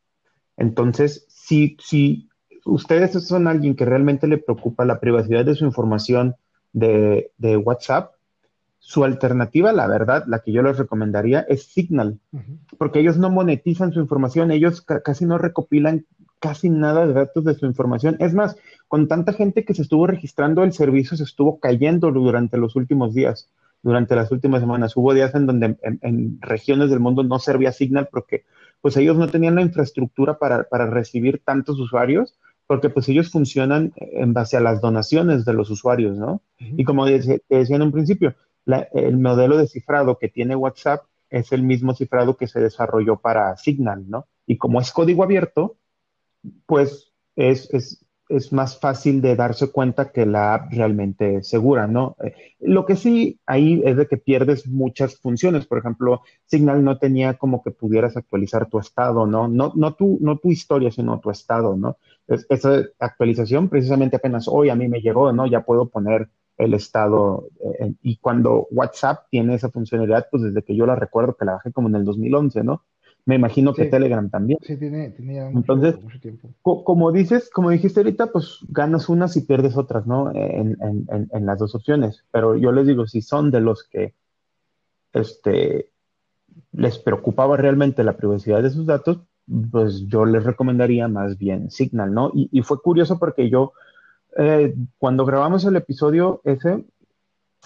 Entonces, 0.57 1.27
si, 1.29 1.77
si 1.79 2.29
ustedes 2.65 3.13
son 3.25 3.47
alguien 3.47 3.77
que 3.77 3.85
realmente 3.85 4.27
le 4.27 4.39
preocupa 4.39 4.85
la 4.85 4.99
privacidad 4.99 5.45
de 5.45 5.55
su 5.55 5.65
información 5.65 6.35
de, 6.73 7.31
WhatsApp, 7.65 8.15
su 8.89 9.05
alternativa, 9.05 9.71
la 9.75 9.87
verdad, 9.87 10.25
la 10.29 10.39
que 10.39 10.51
yo 10.51 10.63
les 10.63 10.79
recomendaría 10.79 11.41
es 11.41 11.65
Signal, 11.65 12.19
porque 12.79 13.01
ellos 13.01 13.19
no 13.19 13.29
monetizan 13.29 13.93
su 13.93 14.01
información, 14.01 14.51
ellos 14.51 14.81
casi 14.81 15.27
no 15.27 15.37
recopilan 15.37 16.07
casi 16.41 16.71
nada 16.71 17.07
de 17.07 17.13
datos 17.13 17.45
de 17.45 17.53
su 17.53 17.67
información. 17.67 18.17
Es 18.19 18.33
más, 18.33 18.57
con 18.87 19.07
tanta 19.07 19.35
gente 19.35 19.67
que 19.67 19.75
se 19.75 19.83
estuvo 19.83 20.07
registrando, 20.07 20.65
el 20.65 20.73
servicio 20.73 21.19
se 21.19 21.25
estuvo 21.25 21.61
cayendo 21.61 22.11
durante 22.11 22.57
los 22.57 22.77
últimos 22.77 23.13
días 23.13 23.51
durante 23.83 24.17
las 24.17 24.33
últimas 24.33 24.61
semanas. 24.61 24.97
Hubo 24.97 25.13
días 25.13 25.35
en 25.35 25.45
donde 25.45 25.77
en, 25.83 26.39
regiones 26.41 26.89
del 26.89 27.01
mundo 27.01 27.23
no 27.23 27.39
servía 27.39 27.73
Signal 27.73 28.09
porque 28.11 28.47
pues 28.81 28.97
ellos 28.97 29.19
no 29.19 29.29
tenían 29.29 29.57
la 29.57 29.63
infraestructura 29.63 30.39
para, 30.39 30.65
recibir 30.87 31.43
tantos 31.45 31.79
usuarios, 31.79 32.39
porque 32.67 32.89
pues 32.89 33.07
ellos 33.11 33.31
funcionan 33.31 33.93
en 33.97 34.33
base 34.33 34.57
a 34.57 34.61
las 34.61 34.81
donaciones 34.81 35.45
de 35.45 35.53
los 35.53 35.69
usuarios, 35.69 36.17
¿no? 36.17 36.41
Y 36.59 36.85
como 36.85 37.05
te 37.05 37.43
decía 37.51 37.77
en 37.77 37.83
un 37.83 37.93
principio, 37.93 38.35
el 38.93 39.19
modelo 39.19 39.57
de 39.57 39.67
cifrado 39.67 40.19
que 40.19 40.29
tiene 40.29 40.57
WhatsApp 40.57 41.05
es 41.31 41.53
el 41.53 41.63
mismo 41.63 41.95
cifrado 41.95 42.37
que 42.37 42.47
se 42.47 42.61
desarrolló 42.61 43.17
para 43.17 43.57
Signal, 43.57 44.09
¿no? 44.09 44.27
Y 44.47 44.57
como 44.57 44.81
es 44.81 44.93
código 44.93 45.23
abierto, 45.23 45.77
pues 46.67 47.13
es, 47.37 47.73
es 47.75 48.05
es 48.29 48.53
más 48.53 48.79
fácil 48.79 49.21
de 49.21 49.37
darse 49.37 49.71
cuenta 49.73 50.13
que 50.13 50.27
la 50.27 50.55
app 50.55 50.73
realmente 50.73 51.37
es 51.37 51.49
segura, 51.49 51.87
¿no? 51.87 52.17
Eh, 52.23 52.35
lo 52.61 52.85
que 52.85 52.97
sí 52.97 53.41
ahí 53.47 53.81
es 53.85 53.97
de 53.97 54.07
que 54.07 54.19
pierdes 54.19 54.67
muchas 54.67 55.17
funciones. 55.17 55.67
Por 55.67 55.79
ejemplo, 55.79 56.23
Signal 56.47 56.85
no 56.85 56.99
tenía 56.99 57.35
como 57.35 57.63
que 57.63 57.71
pudieras 57.71 58.17
actualizar 58.17 58.69
tu 58.69 58.79
estado, 58.79 59.27
¿no? 59.27 59.49
No, 59.49 59.73
no, 59.75 59.95
tu, 59.95 60.19
no 60.21 60.39
tu 60.39 60.51
historia, 60.51 60.91
sino 60.91 61.21
tu 61.21 61.31
estado, 61.31 61.77
¿no? 61.77 61.97
esa 62.51 62.83
actualización 62.99 63.71
precisamente 63.71 64.17
apenas 64.17 64.49
hoy 64.49 64.69
a 64.69 64.75
mí 64.75 64.87
me 64.87 65.01
llegó, 65.01 65.33
¿no? 65.33 65.47
Ya 65.47 65.63
puedo 65.63 65.89
poner 65.89 66.29
el 66.59 66.75
estado. 66.75 67.49
Eh, 67.81 67.95
y 68.03 68.17
cuando 68.17 68.67
WhatsApp 68.71 69.27
tiene 69.31 69.55
esa 69.55 69.71
funcionalidad, 69.71 70.29
pues 70.31 70.43
desde 70.43 70.63
que 70.63 70.77
yo 70.77 70.87
la 70.87 70.97
recuerdo 70.97 71.35
que 71.35 71.45
la 71.45 71.55
bajé 71.55 71.73
como 71.73 71.89
en 71.89 71.95
el 71.95 72.05
2011, 72.05 72.65
¿no? 72.65 72.85
Me 73.25 73.35
imagino 73.35 73.75
que 73.75 73.85
Telegram 73.85 74.31
también. 74.31 74.59
Sí, 74.63 74.77
tiene, 74.79 75.11
tenía 75.11 75.51
Entonces, 75.51 75.97
tiempo. 76.23 76.49
como 76.63 77.13
dices, 77.13 77.51
como 77.51 77.69
dijiste 77.69 78.01
ahorita, 78.01 78.29
pues 78.29 78.61
ganas 78.71 79.11
unas 79.11 79.37
y 79.37 79.43
pierdes 79.43 79.77
otras, 79.77 80.07
¿no? 80.07 80.33
En, 80.35 80.79
las 81.45 81.59
dos 81.59 81.75
opciones. 81.75 82.25
Pero 82.31 82.57
yo 82.57 82.73
les 82.73 82.87
digo, 82.87 83.07
si 83.07 83.21
son 83.21 83.51
de 83.51 83.61
los 83.61 83.85
que 83.85 84.15
este, 85.13 85.91
les 86.73 86.99
preocupaba 86.99 87.59
realmente 87.59 88.03
la 88.03 88.17
privacidad 88.17 88.63
de 88.63 88.71
sus 88.71 88.87
datos, 88.87 89.19
pues 89.71 90.07
yo 90.07 90.25
les 90.25 90.45
recomendaría 90.45 91.09
más 91.09 91.39
bien 91.39 91.71
Signal, 91.71 92.13
¿no? 92.13 92.31
Y, 92.35 92.63
fue 92.63 92.81
curioso 92.81 93.19
porque 93.19 93.51
yo, 93.51 93.73
eh, 94.37 94.75
cuando 94.99 95.25
grabamos 95.25 95.65
el 95.65 95.77
episodio 95.77 96.41
ese 96.45 96.85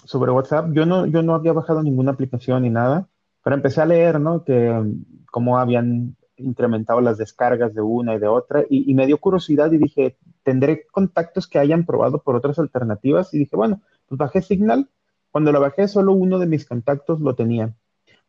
sobre 0.04 0.32
WhatsApp, 0.32 0.72
yo 0.72 0.86
no, 0.86 1.06
yo 1.06 1.22
no 1.22 1.34
había 1.34 1.52
bajado 1.52 1.82
ninguna 1.82 2.12
aplicación 2.12 2.62
ni 2.62 2.70
nada, 2.70 3.08
pero 3.42 3.56
empecé 3.56 3.80
a 3.80 3.86
leer, 3.86 4.20
¿no? 4.20 4.44
Que 4.44 4.82
cómo 5.30 5.58
habían 5.58 6.16
incrementado 6.36 7.00
las 7.00 7.18
descargas 7.18 7.74
de 7.74 7.82
una 7.82 8.14
y 8.14 8.18
de 8.18 8.28
otra, 8.28 8.64
y, 8.68 8.92
me 8.94 9.06
dio 9.06 9.18
curiosidad 9.18 9.70
y 9.72 9.78
dije, 9.78 10.16
tendré 10.42 10.86
contactos 10.86 11.46
que 11.46 11.58
hayan 11.58 11.86
probado 11.86 12.22
por 12.22 12.34
otras 12.36 12.58
alternativas, 12.58 13.32
y 13.34 13.38
dije, 13.38 13.56
bueno, 13.56 13.80
pues 14.08 14.18
bajé 14.18 14.42
Signal, 14.42 14.88
cuando 15.30 15.52
lo 15.52 15.60
bajé 15.60 15.88
solo 15.88 16.12
uno 16.12 16.38
de 16.38 16.46
mis 16.46 16.66
contactos 16.66 17.20
lo 17.20 17.34
tenía. 17.34 17.74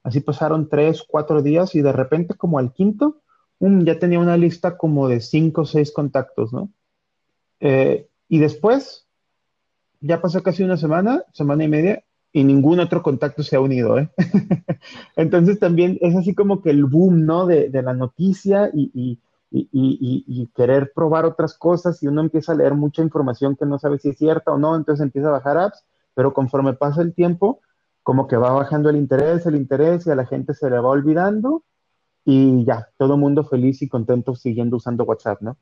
Así 0.03 0.19
pasaron 0.19 0.69
tres, 0.69 1.03
cuatro 1.07 1.41
días 1.41 1.75
y 1.75 1.81
de 1.81 1.91
repente 1.91 2.35
como 2.35 2.59
al 2.59 2.73
quinto, 2.73 3.21
ya 3.59 3.97
tenía 3.97 4.19
una 4.19 4.37
lista 4.37 4.77
como 4.77 5.07
de 5.07 5.21
cinco 5.21 5.61
o 5.61 5.65
seis 5.65 5.91
contactos, 5.93 6.51
¿no? 6.51 6.69
Eh, 7.61 8.09
y 8.33 8.39
después, 8.39 9.05
ya 10.01 10.19
pasó 10.19 10.41
casi 10.41 10.63
una 10.63 10.75
semana, 10.75 11.23
semana 11.33 11.65
y 11.65 11.67
media, 11.67 12.03
y 12.31 12.43
ningún 12.43 12.79
otro 12.79 13.03
contacto 13.03 13.43
se 13.43 13.55
ha 13.55 13.59
unido, 13.59 13.99
¿eh? 13.99 14.09
Entonces 15.15 15.59
también 15.59 15.99
es 16.01 16.15
así 16.15 16.33
como 16.33 16.63
que 16.63 16.71
el 16.71 16.85
boom, 16.85 17.27
¿no? 17.27 17.45
De, 17.45 17.69
la 17.69 17.93
noticia 17.93 18.71
y, 18.73 19.19
querer 20.55 20.93
probar 20.95 21.25
otras 21.25 21.55
cosas 21.55 22.01
y 22.01 22.07
uno 22.07 22.21
empieza 22.21 22.53
a 22.53 22.55
leer 22.55 22.73
mucha 22.73 23.03
información 23.03 23.55
que 23.55 23.67
no 23.67 23.77
sabe 23.77 23.99
si 23.99 24.09
es 24.09 24.17
cierta 24.17 24.51
o 24.51 24.57
no, 24.57 24.75
entonces 24.75 25.03
empieza 25.03 25.27
a 25.27 25.33
bajar 25.33 25.59
apps, 25.59 25.85
pero 26.15 26.33
conforme 26.33 26.73
pasa 26.73 27.03
el 27.03 27.13
tiempo, 27.13 27.61
como 28.01 28.27
que 28.27 28.35
va 28.35 28.51
bajando 28.51 28.89
el 28.89 28.95
interés, 28.95 29.45
el 29.45 29.55
interés 29.55 30.07
y 30.07 30.09
a 30.09 30.15
la 30.15 30.25
gente 30.25 30.55
se 30.55 30.71
le 30.71 30.79
va 30.79 30.89
olvidando 30.89 31.63
y 32.25 32.65
ya, 32.65 32.89
todo 32.97 33.15
mundo 33.15 33.43
feliz 33.43 33.83
y 33.83 33.87
contento 33.87 34.33
siguiendo 34.33 34.77
usando 34.77 35.03
WhatsApp, 35.03 35.39
¿no? 35.41 35.55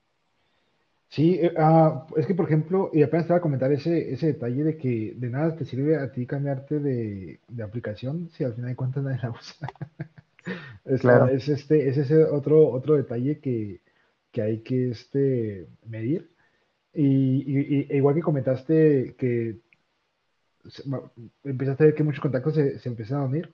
Sí, 1.12 1.38
eh, 1.42 1.54
ah, 1.58 2.08
es 2.16 2.26
que 2.26 2.34
por 2.34 2.46
ejemplo, 2.46 2.90
y 2.94 3.04
apenas 3.04 3.28
te 3.28 3.34
voy 3.34 3.40
a 3.40 3.42
comentar 3.42 3.70
ese, 3.74 4.14
ese 4.14 4.28
detalle 4.28 4.64
de 4.64 4.78
que 4.78 5.14
de 5.18 5.30
nada 5.30 5.56
te 5.58 5.66
sirve 5.66 5.98
a 5.98 6.10
ti 6.12 6.26
cambiarte 6.26 6.80
de, 6.80 7.40
aplicación 7.62 8.30
si 8.30 8.46
al 8.46 8.54
final 8.54 8.70
de 8.70 8.76
cuentas 8.78 9.04
nadie 9.04 9.20
la 9.22 9.32
usa. 9.40 9.68
es, 10.86 11.02
claro. 11.02 11.28
es, 11.28 11.50
este, 11.50 11.90
es 11.90 11.98
ese 11.98 12.24
otro, 12.24 12.70
otro 12.70 12.96
detalle 12.96 13.40
que, 13.40 13.82
hay 14.42 14.60
que 14.60 14.92
este, 14.92 15.68
medir. 15.86 16.30
Y, 16.94 17.92
e 17.92 17.98
igual 17.98 18.16
que 18.16 18.22
comentaste 18.22 19.16
que 19.18 19.58
empezaste 21.44 21.84
a 21.84 21.88
ver 21.88 21.96
que 21.96 22.04
muchos 22.04 22.22
contactos 22.22 22.56
se, 22.56 22.80
se 22.80 22.90
empiezan 22.90 23.20
a 23.20 23.26
unir. 23.26 23.54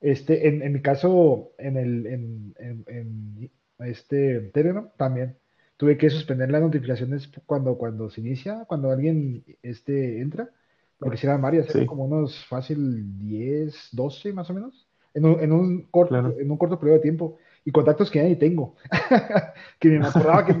Este, 0.00 0.48
en, 0.48 0.62
en 0.62 0.72
mi 0.72 0.82
caso, 0.82 1.52
en 1.58 1.76
el 1.76 2.06
en, 2.06 2.54
en, 2.58 2.84
en 2.88 3.50
este 3.78 4.40
Telegram 4.52 4.88
también 4.96 5.36
tuve 5.76 5.98
que 5.98 6.10
suspender 6.10 6.50
las 6.50 6.62
notificaciones 6.62 7.28
cuando, 7.46 7.76
cuando 7.76 8.10
se 8.10 8.20
inicia, 8.20 8.64
cuando 8.66 8.90
alguien 8.90 9.44
este, 9.62 10.20
entra, 10.20 10.50
porque 10.98 11.16
si 11.16 11.26
eran 11.26 11.42
varias, 11.42 11.66
como 11.86 12.04
unos 12.04 12.44
fácil 12.46 13.18
10, 13.18 13.90
12 13.92 14.32
más 14.32 14.48
o 14.50 14.54
menos, 14.54 14.86
en 15.14 15.24
un, 15.24 15.40
en 15.40 15.52
un, 15.52 15.82
corto, 15.90 16.16
en 16.16 16.50
un 16.50 16.56
corto 16.56 16.78
periodo 16.78 16.98
de 16.98 17.02
tiempo. 17.02 17.38
Y 17.64 17.72
contactos 17.72 18.10
que 18.10 18.20
ya 18.20 18.24
ni 18.24 18.36
tengo, 18.36 18.76
que 19.80 19.88
ni 19.88 19.98
me 19.98 20.06
acordaba, 20.06 20.46
que 20.46 20.54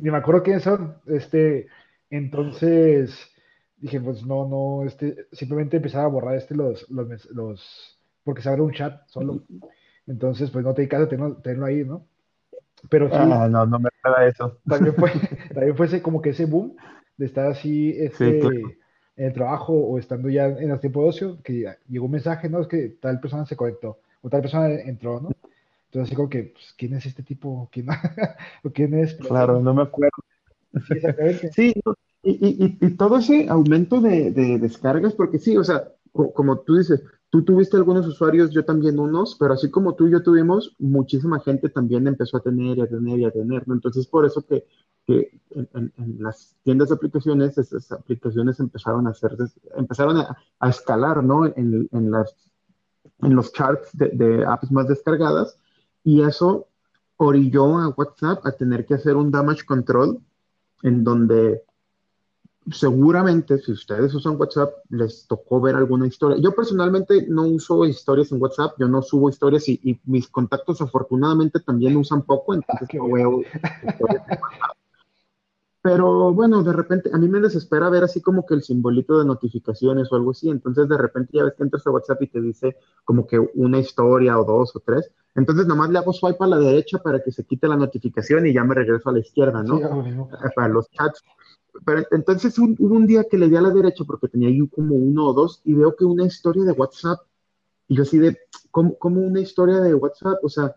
ni 0.00 0.10
me 0.10 0.16
acuerdo 0.16 0.44
quiénes 0.44 0.62
son. 0.62 0.98
Este, 1.06 1.66
entonces 2.10 3.28
dije, 3.76 4.00
pues 4.00 4.24
no, 4.24 4.46
no, 4.46 4.86
este, 4.86 5.26
simplemente 5.32 5.78
empezaba 5.78 6.04
a 6.04 6.08
borrar 6.08 6.36
este 6.36 6.54
los, 6.54 6.88
los, 6.90 7.28
los 7.32 7.98
porque 8.22 8.40
se 8.40 8.48
abre 8.48 8.62
un 8.62 8.72
chat 8.72 9.06
solo. 9.08 9.42
Entonces, 10.06 10.50
pues 10.50 10.64
no 10.64 10.74
te 10.74 10.82
di 10.82 10.88
caso 10.88 11.08
tenerlo, 11.08 11.36
tenerlo 11.36 11.66
ahí, 11.66 11.84
¿no? 11.84 12.06
Pero 12.88 13.08
sí, 13.08 13.16
ah, 13.18 13.48
no, 13.50 13.66
no 13.66 13.78
me 13.78 13.88
agrada 14.02 14.26
eso. 14.28 14.58
También 14.68 14.94
fue, 14.94 15.10
también 15.54 15.76
fue 15.76 15.86
ese, 15.86 16.02
como 16.02 16.20
que 16.20 16.30
ese 16.30 16.46
boom 16.46 16.76
de 17.16 17.26
estar 17.26 17.46
así 17.46 17.94
este, 17.96 18.40
en 18.40 19.26
el 19.26 19.32
trabajo 19.32 19.72
o 19.72 19.98
estando 19.98 20.28
ya 20.28 20.46
en 20.46 20.70
el 20.70 20.80
tiempo 20.80 21.02
de 21.02 21.08
ocio, 21.08 21.38
que 21.42 21.66
llegó 21.88 22.06
un 22.06 22.12
mensaje, 22.12 22.48
¿no? 22.48 22.60
Es 22.60 22.68
que 22.68 22.96
tal 23.00 23.20
persona 23.20 23.46
se 23.46 23.56
conectó 23.56 23.98
o 24.22 24.28
tal 24.28 24.40
persona 24.40 24.68
entró, 24.68 25.20
¿no? 25.20 25.30
Entonces 25.86 26.08
así 26.08 26.16
como 26.16 26.28
que, 26.28 26.52
pues, 26.54 26.74
¿quién 26.76 26.94
es 26.94 27.06
este 27.06 27.22
tipo? 27.22 27.68
¿Quién, 27.70 27.86
¿quién 28.74 28.94
es? 28.94 29.14
Claro, 29.14 29.60
no 29.60 29.74
me 29.74 29.82
acuerdo. 29.82 30.16
Sí, 31.52 31.72
y, 32.24 32.30
y, 32.30 32.78
y, 32.80 32.90
todo 32.96 33.18
ese 33.18 33.48
aumento 33.48 34.00
de, 34.00 34.32
de 34.32 34.58
descargas, 34.58 35.14
porque 35.14 35.38
sí, 35.38 35.56
o 35.56 35.62
sea, 35.62 35.84
como 36.12 36.58
tú 36.60 36.76
dices, 36.76 37.04
Tú 37.34 37.42
tuviste 37.42 37.76
algunos 37.76 38.06
usuarios, 38.06 38.52
yo 38.52 38.64
también 38.64 39.00
unos, 39.00 39.34
pero 39.34 39.54
así 39.54 39.68
como 39.68 39.96
tú 39.96 40.06
y 40.06 40.12
yo 40.12 40.22
tuvimos, 40.22 40.76
muchísima 40.78 41.40
gente 41.40 41.68
también 41.68 42.06
empezó 42.06 42.36
a 42.36 42.42
tener 42.42 42.78
y 42.78 42.82
a 42.82 42.86
tener 42.86 43.18
y 43.18 43.24
a 43.24 43.32
tener, 43.32 43.66
¿no? 43.66 43.74
Entonces, 43.74 44.06
por 44.06 44.24
eso 44.24 44.46
que 44.46 44.64
que 45.04 45.40
en, 45.50 45.92
las 46.20 46.56
tiendas 46.62 46.90
de 46.90 46.94
aplicaciones, 46.94 47.58
esas 47.58 47.90
aplicaciones 47.90 48.58
empezaron 48.60 49.08
a 49.08 49.10
hacer, 49.10 49.36
empezaron 49.76 50.18
a, 50.18 50.68
escalar, 50.68 51.24
¿no? 51.24 51.44
En, 51.46 51.88
las, 52.12 52.36
en 53.18 53.34
los 53.34 53.52
charts 53.52 53.90
de, 53.94 54.44
apps 54.46 54.70
más 54.70 54.86
descargadas 54.86 55.58
y 56.04 56.22
eso 56.22 56.68
orilló 57.16 57.78
a 57.78 57.88
WhatsApp 57.88 58.46
a 58.46 58.52
tener 58.52 58.86
que 58.86 58.94
hacer 58.94 59.16
un 59.16 59.32
damage 59.32 59.64
control 59.64 60.20
en 60.84 61.02
donde 61.02 61.64
seguramente 62.70 63.58
si 63.58 63.72
ustedes 63.72 64.14
usan 64.14 64.36
WhatsApp 64.38 64.72
les 64.88 65.26
tocó 65.26 65.60
ver 65.60 65.74
alguna 65.74 66.06
historia. 66.06 66.38
Yo 66.40 66.54
personalmente 66.54 67.26
no 67.28 67.42
uso 67.42 67.84
historias 67.84 68.32
en 68.32 68.40
WhatsApp, 68.40 68.74
yo 68.78 68.88
no 68.88 69.02
subo 69.02 69.28
historias 69.28 69.68
y, 69.68 70.00
mis 70.04 70.28
contactos 70.28 70.80
afortunadamente 70.80 71.60
también 71.60 71.96
usan 71.96 72.22
poco, 72.22 72.54
entonces 72.54 72.88
no 72.94 73.10
veo 73.10 73.40
historias 73.40 74.22
en 74.28 74.38
WhatsApp. 74.40 74.76
Pero 75.84 76.32
bueno, 76.32 76.62
de 76.62 76.72
repente 76.72 77.10
a 77.12 77.18
mí 77.18 77.28
me 77.28 77.40
desespera 77.40 77.90
ver 77.90 78.04
así 78.04 78.22
como 78.22 78.46
que 78.46 78.54
el 78.54 78.62
simbolito 78.62 79.18
de 79.18 79.26
notificaciones 79.26 80.10
o 80.10 80.16
algo 80.16 80.30
así. 80.30 80.48
Entonces 80.48 80.88
de 80.88 80.96
repente 80.96 81.32
ya 81.34 81.44
ves 81.44 81.52
que 81.58 81.62
entras 81.62 81.86
a 81.86 81.90
WhatsApp 81.90 82.22
y 82.22 82.28
te 82.28 82.40
dice 82.40 82.78
como 83.04 83.26
que 83.26 83.38
una 83.38 83.78
historia 83.78 84.40
o 84.40 84.44
dos 84.46 84.74
o 84.74 84.80
tres. 84.80 85.10
Entonces 85.34 85.66
nomás 85.66 85.90
le 85.90 85.98
hago 85.98 86.14
swipe 86.14 86.42
a 86.42 86.46
la 86.46 86.58
derecha 86.58 87.00
para 87.00 87.22
que 87.22 87.30
se 87.32 87.44
quite 87.44 87.68
la 87.68 87.76
notificación 87.76 88.46
y 88.46 88.54
ya 88.54 88.64
me 88.64 88.74
regreso 88.74 89.10
a 89.10 89.12
la 89.12 89.18
izquierda, 89.18 89.62
¿no? 89.62 89.78
Para 90.56 90.68
los 90.68 90.88
chats. 90.90 91.22
Pero 91.84 92.04
entonces 92.10 92.58
hubo 92.58 92.94
un 92.94 93.06
día 93.06 93.24
que 93.24 93.38
le 93.38 93.48
di 93.48 93.56
a 93.56 93.60
la 93.60 93.70
derecha 93.70 94.04
porque 94.04 94.28
tenía 94.28 94.48
ahí 94.48 94.66
como 94.68 94.94
uno 94.94 95.26
o 95.26 95.32
dos 95.32 95.60
y 95.64 95.74
veo 95.74 95.96
que 95.96 96.04
una 96.04 96.24
historia 96.24 96.64
de 96.64 96.72
WhatsApp. 96.72 97.20
Y 97.88 97.96
yo 97.96 98.02
así 98.02 98.18
de, 98.18 98.38
¿cómo, 98.70 98.96
cómo 98.98 99.20
una 99.20 99.40
historia 99.40 99.80
de 99.80 99.94
WhatsApp? 99.94 100.38
O 100.42 100.48
sea, 100.48 100.74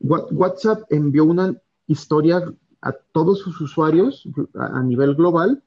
WhatsApp 0.00 0.82
envió 0.90 1.24
una 1.24 1.54
historia 1.86 2.42
a 2.82 2.92
todos 2.92 3.40
sus 3.40 3.60
usuarios 3.60 4.26
a, 4.54 4.82
nivel 4.82 5.14
global 5.14 5.62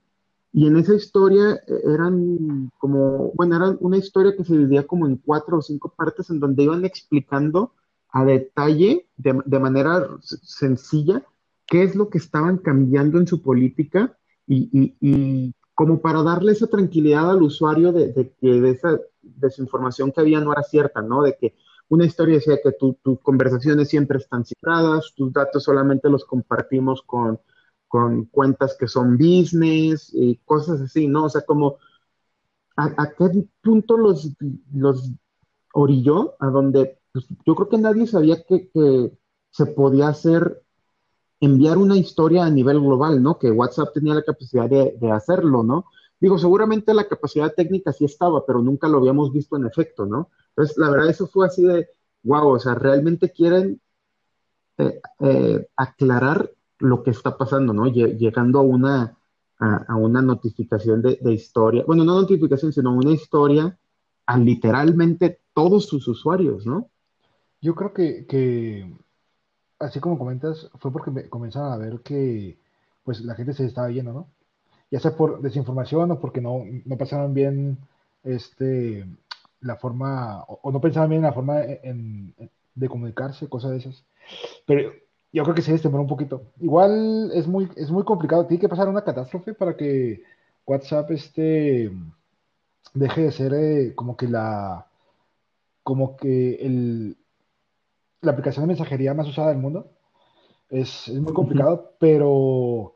y 0.51 0.67
en 0.67 0.77
esa 0.77 0.95
historia 0.95 1.55
eh, 1.67 1.81
eran 1.85 2.71
como, 2.79 3.31
bueno, 3.35 3.55
era 3.55 3.77
una 3.79 3.97
historia 3.97 4.35
que 4.35 4.43
se 4.43 4.53
dividía 4.53 4.87
como 4.87 5.07
en 5.07 5.17
cuatro 5.17 5.57
o 5.57 5.61
cinco 5.61 5.93
partes 5.95 6.29
en 6.29 6.39
donde 6.39 6.63
iban 6.63 6.85
explicando 6.85 7.73
a 8.09 8.25
detalle, 8.25 9.07
de, 9.17 9.59
manera 9.59 10.07
sencilla, 10.21 11.23
qué 11.65 11.81
es 11.81 11.95
lo 11.95 12.09
que 12.09 12.19
estaban 12.19 12.59
cambiando 12.59 13.17
en 13.17 13.25
su 13.25 13.41
política 13.41 14.15
y, 14.47 15.53
como 15.75 16.01
para 16.01 16.21
darle 16.21 16.51
esa 16.51 16.67
tranquilidad 16.67 17.31
al 17.31 17.41
usuario 17.41 17.91
de, 17.91 18.13
de 18.13 18.31
que 18.39 18.61
de 18.61 18.69
esa 18.69 18.99
desinformación 19.21 20.11
que 20.11 20.21
había 20.21 20.39
no 20.39 20.51
era 20.51 20.61
cierta, 20.61 21.01
¿no? 21.01 21.23
De 21.23 21.35
que 21.35 21.55
una 21.89 22.05
historia 22.05 22.35
decía 22.35 22.59
que 22.63 22.71
tus 22.71 23.19
conversaciones 23.21 23.89
siempre 23.89 24.17
están 24.17 24.45
cifradas, 24.45 25.13
tus 25.15 25.31
datos 25.31 25.63
solamente 25.63 26.09
los 26.09 26.25
compartimos 26.25 27.03
con, 27.03 27.39
cuentas 28.31 28.75
que 28.79 28.87
son 28.87 29.17
business 29.19 30.09
y 30.11 30.37
cosas 30.37 30.81
así, 30.81 31.07
¿no? 31.07 31.25
O 31.25 31.29
sea, 31.29 31.41
como 31.41 31.77
a, 32.75 33.11
qué 33.15 33.47
punto 33.61 33.97
los, 33.97 34.31
los 34.73 35.11
orilló 35.73 36.33
a 36.39 36.47
donde 36.47 36.97
pues, 37.11 37.27
yo 37.45 37.53
creo 37.53 37.69
que 37.69 37.77
nadie 37.77 38.07
sabía 38.07 38.43
que, 38.43 38.71
se 39.51 39.67
podía 39.67 40.07
hacer 40.07 40.63
enviar 41.45 41.77
una 41.77 41.97
historia 41.97 42.45
a 42.45 42.49
nivel 42.49 42.79
global, 42.79 43.21
¿no? 43.21 43.37
Que 43.37 43.51
WhatsApp 43.51 43.93
tenía 43.93 44.13
la 44.13 44.23
capacidad 44.23 44.69
de, 44.69 45.11
hacerlo, 45.11 45.61
¿no? 45.61 45.85
Digo, 46.19 46.37
seguramente 46.37 46.93
la 46.93 47.07
capacidad 47.07 47.53
técnica 47.53 47.91
sí 47.91 48.05
estaba, 48.05 48.45
pero 48.45 48.61
nunca 48.61 48.87
lo 48.87 48.99
habíamos 48.99 49.33
visto 49.33 49.57
en 49.57 49.65
efecto, 49.65 50.05
¿no? 50.05 50.29
Entonces, 50.49 50.77
la 50.77 50.89
verdad, 50.89 51.09
eso 51.09 51.27
fue 51.27 51.45
así 51.45 51.63
de, 51.63 51.89
wow, 52.23 52.47
o 52.47 52.59
sea, 52.59 52.75
realmente 52.75 53.29
quieren 53.31 53.81
eh, 54.77 55.01
eh, 55.19 55.67
aclarar 55.75 56.49
lo 56.79 57.03
que 57.03 57.11
está 57.11 57.37
pasando, 57.37 57.73
¿no? 57.73 57.87
Llegando 57.87 58.59
a 58.59 58.61
una, 58.61 59.17
a, 59.59 59.95
una 59.97 60.21
notificación 60.21 61.01
de, 61.01 61.33
historia, 61.33 61.83
bueno, 61.85 62.05
no 62.05 62.21
notificación, 62.21 62.71
sino 62.71 62.93
una 62.93 63.11
historia 63.11 63.77
a 64.25 64.37
literalmente 64.37 65.41
todos 65.53 65.87
sus 65.87 66.07
usuarios, 66.07 66.65
¿no? 66.65 66.89
Yo 67.61 67.75
creo 67.75 67.93
que, 67.93 68.95
así 69.79 69.99
como 69.99 70.17
comentas, 70.17 70.69
fue 70.79 70.91
porque 70.91 71.11
me 71.11 71.29
comenzaron 71.29 71.73
a 71.73 71.77
ver 71.77 72.01
que 72.01 72.57
pues 73.03 73.21
la 73.21 73.35
gente 73.35 73.53
se 73.53 73.65
estaba 73.65 73.89
yendo, 73.89 74.13
¿no? 74.13 74.27
Ya 74.91 74.99
sea 74.99 75.15
por 75.15 75.41
desinformación 75.41 76.11
o 76.11 76.19
porque 76.19 76.41
no, 76.41 76.63
no 76.85 76.97
pasaron 76.97 77.33
bien 77.33 77.77
este 78.23 79.05
la 79.61 79.77
forma, 79.77 80.43
o, 80.43 80.71
no 80.71 80.81
pensaban 80.81 81.09
bien 81.09 81.21
en 81.21 81.27
la 81.27 81.33
forma 81.33 81.55
de 81.55 82.89
comunicarse, 82.89 83.47
cosas 83.47 83.71
de 83.71 83.77
esas. 83.77 84.05
Pero 84.65 84.91
yo 85.31 85.43
creo 85.43 85.55
que 85.55 85.61
se 85.61 85.71
destemoró 85.71 86.03
un 86.03 86.09
poquito. 86.09 86.43
Igual 86.59 87.31
es 87.33 87.47
muy, 87.47 87.69
es 87.75 87.89
muy 87.91 88.03
complicado. 88.03 88.45
Tiene 88.45 88.61
que 88.61 88.69
pasar 88.69 88.87
una 88.89 89.03
catástrofe 89.03 89.53
para 89.53 89.75
que 89.75 90.21
WhatsApp 90.65 91.11
este, 91.11 91.91
deje 92.93 93.21
de 93.21 93.31
ser 93.31 93.53
eh, 93.53 93.95
como 93.95 94.15
que 94.15 94.27
la 94.27 94.87
como 95.83 96.15
que 96.15 96.55
el, 96.55 97.17
la 98.23 98.31
aplicación 98.31 98.63
de 98.63 98.67
mensajería 98.67 99.13
más 99.13 99.27
usada 99.27 99.49
del 99.49 99.59
mundo. 99.59 99.91
Es, 100.69 101.09
muy 101.09 101.33
complicado, 101.33 101.93
pero 101.99 102.95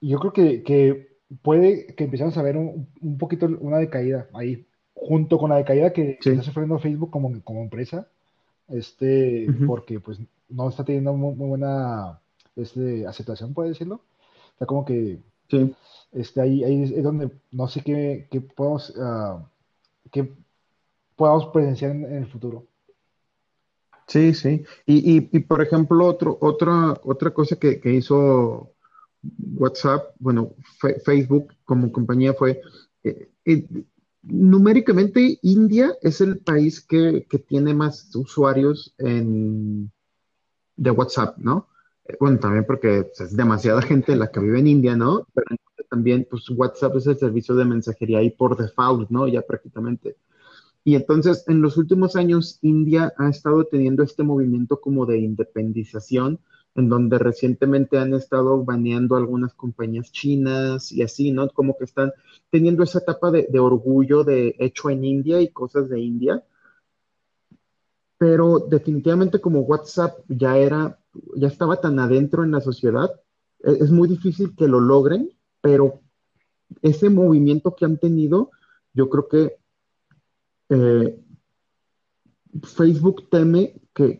yo 0.00 0.18
creo 0.18 0.32
que, 0.32 1.18
puede 1.42 1.94
que 1.94 2.04
empecemos 2.04 2.36
a 2.38 2.42
ver 2.42 2.56
un, 2.56 2.88
un 3.00 3.18
poquito 3.18 3.46
una 3.60 3.78
decaída 3.78 4.28
ahí 4.32 4.66
junto 4.94 5.38
con 5.38 5.50
la 5.50 5.56
decaída 5.56 5.92
que, 5.92 6.18
está 6.24 6.42
sufriendo 6.42 6.78
Facebook 6.78 7.10
como, 7.10 7.42
como 7.42 7.62
empresa, 7.62 8.08
este, 8.68 9.46
porque 9.66 10.00
pues 10.00 10.18
no 10.48 10.68
está 10.68 10.84
teniendo 10.84 11.12
muy, 11.12 11.34
buena 11.34 12.20
este, 12.56 13.06
aceptación, 13.06 13.52
puede 13.52 13.70
decirlo. 13.70 13.96
O 13.96 14.58
sea, 14.58 14.66
como 14.66 14.84
que 14.84 15.18
este, 16.12 16.40
ahí, 16.40 16.64
ahí 16.64 16.82
es 16.84 17.02
donde 17.02 17.30
no 17.52 17.68
sé 17.68 17.82
qué, 17.82 18.28
qué 18.30 18.40
podemos, 18.40 18.90
uh, 18.96 19.44
qué 20.10 20.32
podamos 21.16 21.46
presenciar 21.46 21.90
en, 21.90 22.04
el 22.04 22.26
futuro. 22.26 22.66
Sí, 24.06 24.34
sí. 24.34 24.64
Y, 24.86 25.16
y, 25.16 25.28
y, 25.32 25.40
por 25.40 25.62
ejemplo, 25.62 26.06
otro, 26.06 26.36
otra, 26.40 26.94
otra 27.04 27.30
cosa 27.32 27.56
que, 27.56 27.80
que 27.80 27.94
hizo 27.94 28.74
WhatsApp, 29.56 30.14
bueno, 30.18 30.54
Facebook 31.04 31.54
como 31.64 31.90
compañía 31.92 32.34
fue, 32.34 32.60
eh, 33.02 33.30
eh, 33.44 33.66
numéricamente 34.22 35.38
India 35.42 35.94
es 36.02 36.20
el 36.20 36.38
país 36.38 36.80
que, 36.80 37.26
tiene 37.48 37.74
más 37.74 38.14
usuarios 38.14 38.94
en, 38.98 39.90
de 40.76 40.90
WhatsApp, 40.90 41.38
¿no? 41.38 41.68
Eh, 42.06 42.16
bueno, 42.20 42.38
también 42.38 42.64
porque 42.66 43.10
es 43.18 43.36
demasiada 43.36 43.82
gente 43.82 44.16
la 44.16 44.30
que 44.30 44.40
vive 44.40 44.58
en 44.58 44.66
India, 44.66 44.96
¿no? 44.96 45.26
Pero 45.34 45.56
también, 45.90 46.26
pues 46.30 46.48
WhatsApp 46.50 46.96
es 46.96 47.06
el 47.06 47.18
servicio 47.18 47.54
de 47.54 47.64
mensajería 47.64 48.18
ahí 48.18 48.30
por 48.30 48.56
default, 48.56 49.10
¿no? 49.10 49.28
Ya 49.28 49.42
prácticamente. 49.42 50.16
Y 50.84 50.96
entonces, 50.96 51.44
en 51.48 51.62
los 51.62 51.78
últimos 51.78 52.14
años, 52.14 52.58
India 52.60 53.12
ha 53.16 53.30
estado 53.30 53.64
teniendo 53.64 54.02
este 54.02 54.22
movimiento 54.22 54.80
como 54.80 55.06
de 55.06 55.18
independización 55.18 56.40
en 56.74 56.88
donde 56.88 57.18
recientemente 57.18 57.98
han 57.98 58.14
estado 58.14 58.64
baneando 58.64 59.16
algunas 59.16 59.54
compañías 59.54 60.10
chinas 60.10 60.90
y 60.90 61.02
así, 61.02 61.30
¿no? 61.30 61.48
Como 61.50 61.76
que 61.78 61.84
están 61.84 62.12
teniendo 62.50 62.82
esa 62.82 62.98
etapa 62.98 63.30
de, 63.30 63.58
orgullo 63.58 64.24
de 64.24 64.56
hecho 64.58 64.90
en 64.90 65.04
India 65.04 65.40
y 65.40 65.48
cosas 65.52 65.88
de 65.88 66.00
India. 66.00 66.44
Pero 68.18 68.58
definitivamente 68.58 69.40
como 69.40 69.60
WhatsApp 69.60 70.18
ya 70.28 70.58
era, 70.58 70.98
ya 71.36 71.48
estaba 71.48 71.80
tan 71.80 71.98
adentro 71.98 72.42
en 72.42 72.50
la 72.50 72.60
sociedad, 72.60 73.10
e, 73.62 73.72
es, 73.72 73.90
muy 73.90 74.08
difícil 74.08 74.54
que 74.56 74.68
lo 74.68 74.80
logren, 74.80 75.30
pero 75.60 76.00
ese 76.82 77.08
movimiento 77.08 77.74
que 77.76 77.84
han 77.84 77.98
tenido, 77.98 78.50
yo 78.94 79.08
creo 79.08 79.28
que 79.28 79.56
eh, 80.74 81.20
Facebook 82.62 83.28
teme 83.30 83.80
que, 83.94 84.18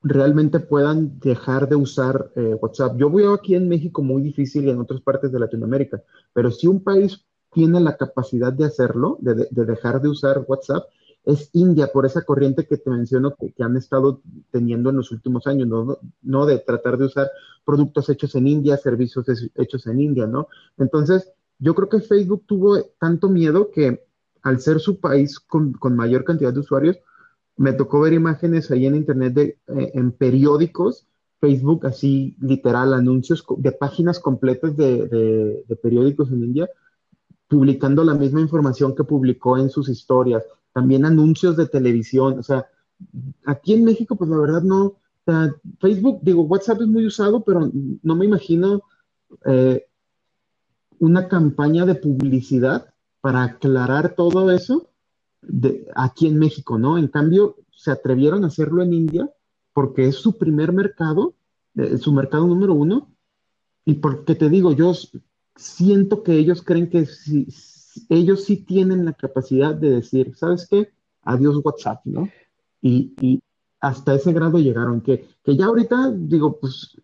realmente 0.00 0.60
puedan 0.60 1.18
dejar 1.18 1.68
de 1.68 1.74
usar 1.74 2.30
eh, 2.36 2.54
WhatsApp. 2.60 2.96
Yo 2.96 3.10
veo 3.10 3.34
aquí 3.34 3.56
en 3.56 3.68
México 3.68 4.00
muy 4.00 4.22
difícil 4.22 4.64
y 4.64 4.70
en 4.70 4.78
otras 4.78 5.00
partes 5.00 5.32
de 5.32 5.40
Latinoamérica, 5.40 6.00
pero 6.32 6.52
si 6.52 6.68
un 6.68 6.84
país 6.84 7.26
tiene 7.52 7.80
la 7.80 7.96
capacidad 7.96 8.52
de 8.52 8.64
hacerlo, 8.64 9.18
de, 9.20 9.48
dejar 9.50 10.00
de 10.00 10.08
usar 10.08 10.44
WhatsApp, 10.46 10.84
es 11.24 11.50
India, 11.52 11.90
por 11.92 12.06
esa 12.06 12.22
corriente 12.22 12.64
que 12.64 12.76
te 12.76 12.90
menciono 12.90 13.34
que, 13.34 13.52
han 13.60 13.76
estado 13.76 14.22
teniendo 14.52 14.90
en 14.90 14.96
los 14.96 15.10
últimos 15.10 15.48
años, 15.48 15.66
¿no? 15.66 15.98
¿no? 16.22 16.46
De 16.46 16.60
tratar 16.60 16.96
de 16.96 17.06
usar 17.06 17.28
productos 17.64 18.08
hechos 18.08 18.36
en 18.36 18.46
India, 18.46 18.76
servicios 18.76 19.26
hechos 19.56 19.86
en 19.88 20.00
India, 20.00 20.26
¿no? 20.28 20.46
Entonces, 20.78 21.32
yo 21.58 21.74
creo 21.74 21.88
que 21.88 22.00
Facebook 22.00 22.44
tuvo 22.46 22.78
tanto 23.00 23.28
miedo 23.28 23.70
que 23.72 24.07
al 24.42 24.60
ser 24.60 24.80
su 24.80 25.00
país 25.00 25.38
con, 25.38 25.76
mayor 25.96 26.24
cantidad 26.24 26.52
de 26.52 26.60
usuarios, 26.60 26.98
me 27.56 27.72
tocó 27.72 28.00
ver 28.00 28.12
imágenes 28.12 28.70
ahí 28.70 28.86
en 28.86 28.94
internet 28.94 29.34
de, 29.34 29.58
eh, 29.68 29.90
en 29.94 30.12
periódicos, 30.12 31.06
Facebook, 31.40 31.86
así 31.86 32.36
literal, 32.40 32.94
anuncios 32.94 33.44
de 33.58 33.72
páginas 33.72 34.18
completas 34.18 34.76
de, 34.76 35.64
periódicos 35.82 36.30
en 36.30 36.44
India, 36.44 36.68
publicando 37.48 38.04
la 38.04 38.14
misma 38.14 38.40
información 38.40 38.94
que 38.94 39.04
publicó 39.04 39.56
en 39.56 39.70
sus 39.70 39.88
historias, 39.88 40.44
también 40.72 41.04
anuncios 41.04 41.56
de 41.56 41.66
televisión, 41.66 42.38
o 42.38 42.42
sea, 42.42 42.66
aquí 43.46 43.74
en 43.74 43.84
México, 43.84 44.16
pues 44.16 44.30
la 44.30 44.38
verdad 44.38 44.62
no, 44.62 44.96
Facebook, 45.80 46.20
digo, 46.22 46.42
WhatsApp 46.42 46.80
es 46.80 46.88
muy 46.88 47.06
usado, 47.06 47.42
pero 47.44 47.70
no 48.02 48.16
me 48.16 48.24
imagino 48.24 48.82
eh, 49.44 49.84
una 50.98 51.28
campaña 51.28 51.84
de 51.84 51.94
publicidad 51.94 52.92
para 53.28 53.42
aclarar 53.42 54.14
todo 54.14 54.50
eso 54.50 54.88
de, 55.42 55.86
aquí 55.94 56.28
en 56.28 56.38
México, 56.38 56.78
¿no? 56.78 56.96
En 56.96 57.08
cambio, 57.08 57.56
se 57.70 57.90
atrevieron 57.90 58.42
a 58.42 58.46
hacerlo 58.46 58.82
en 58.82 58.94
India 58.94 59.30
porque 59.74 60.06
es 60.08 60.16
su 60.16 60.38
primer 60.38 60.72
mercado, 60.72 61.34
eh, 61.76 61.98
su 61.98 62.10
mercado 62.14 62.46
número 62.46 62.72
uno, 62.72 63.10
y 63.84 63.96
porque 63.96 64.34
te 64.34 64.48
digo, 64.48 64.72
yo 64.72 64.94
siento 65.56 66.22
que 66.22 66.38
ellos 66.38 66.62
creen 66.62 66.88
que 66.88 67.04
si, 67.04 67.48
ellos 68.08 68.44
sí 68.44 68.56
tienen 68.56 69.04
la 69.04 69.12
capacidad 69.12 69.74
de 69.74 69.90
decir, 69.90 70.34
¿sabes 70.34 70.66
qué? 70.66 70.88
Adiós 71.20 71.60
WhatsApp, 71.62 72.00
¿no? 72.06 72.30
Y, 72.80 73.42
hasta 73.78 74.14
ese 74.14 74.32
grado 74.32 74.58
llegaron, 74.58 75.02
que, 75.02 75.28
que 75.44 75.54
ya 75.54 75.66
ahorita, 75.66 76.14
digo, 76.16 76.58
pues, 76.58 76.96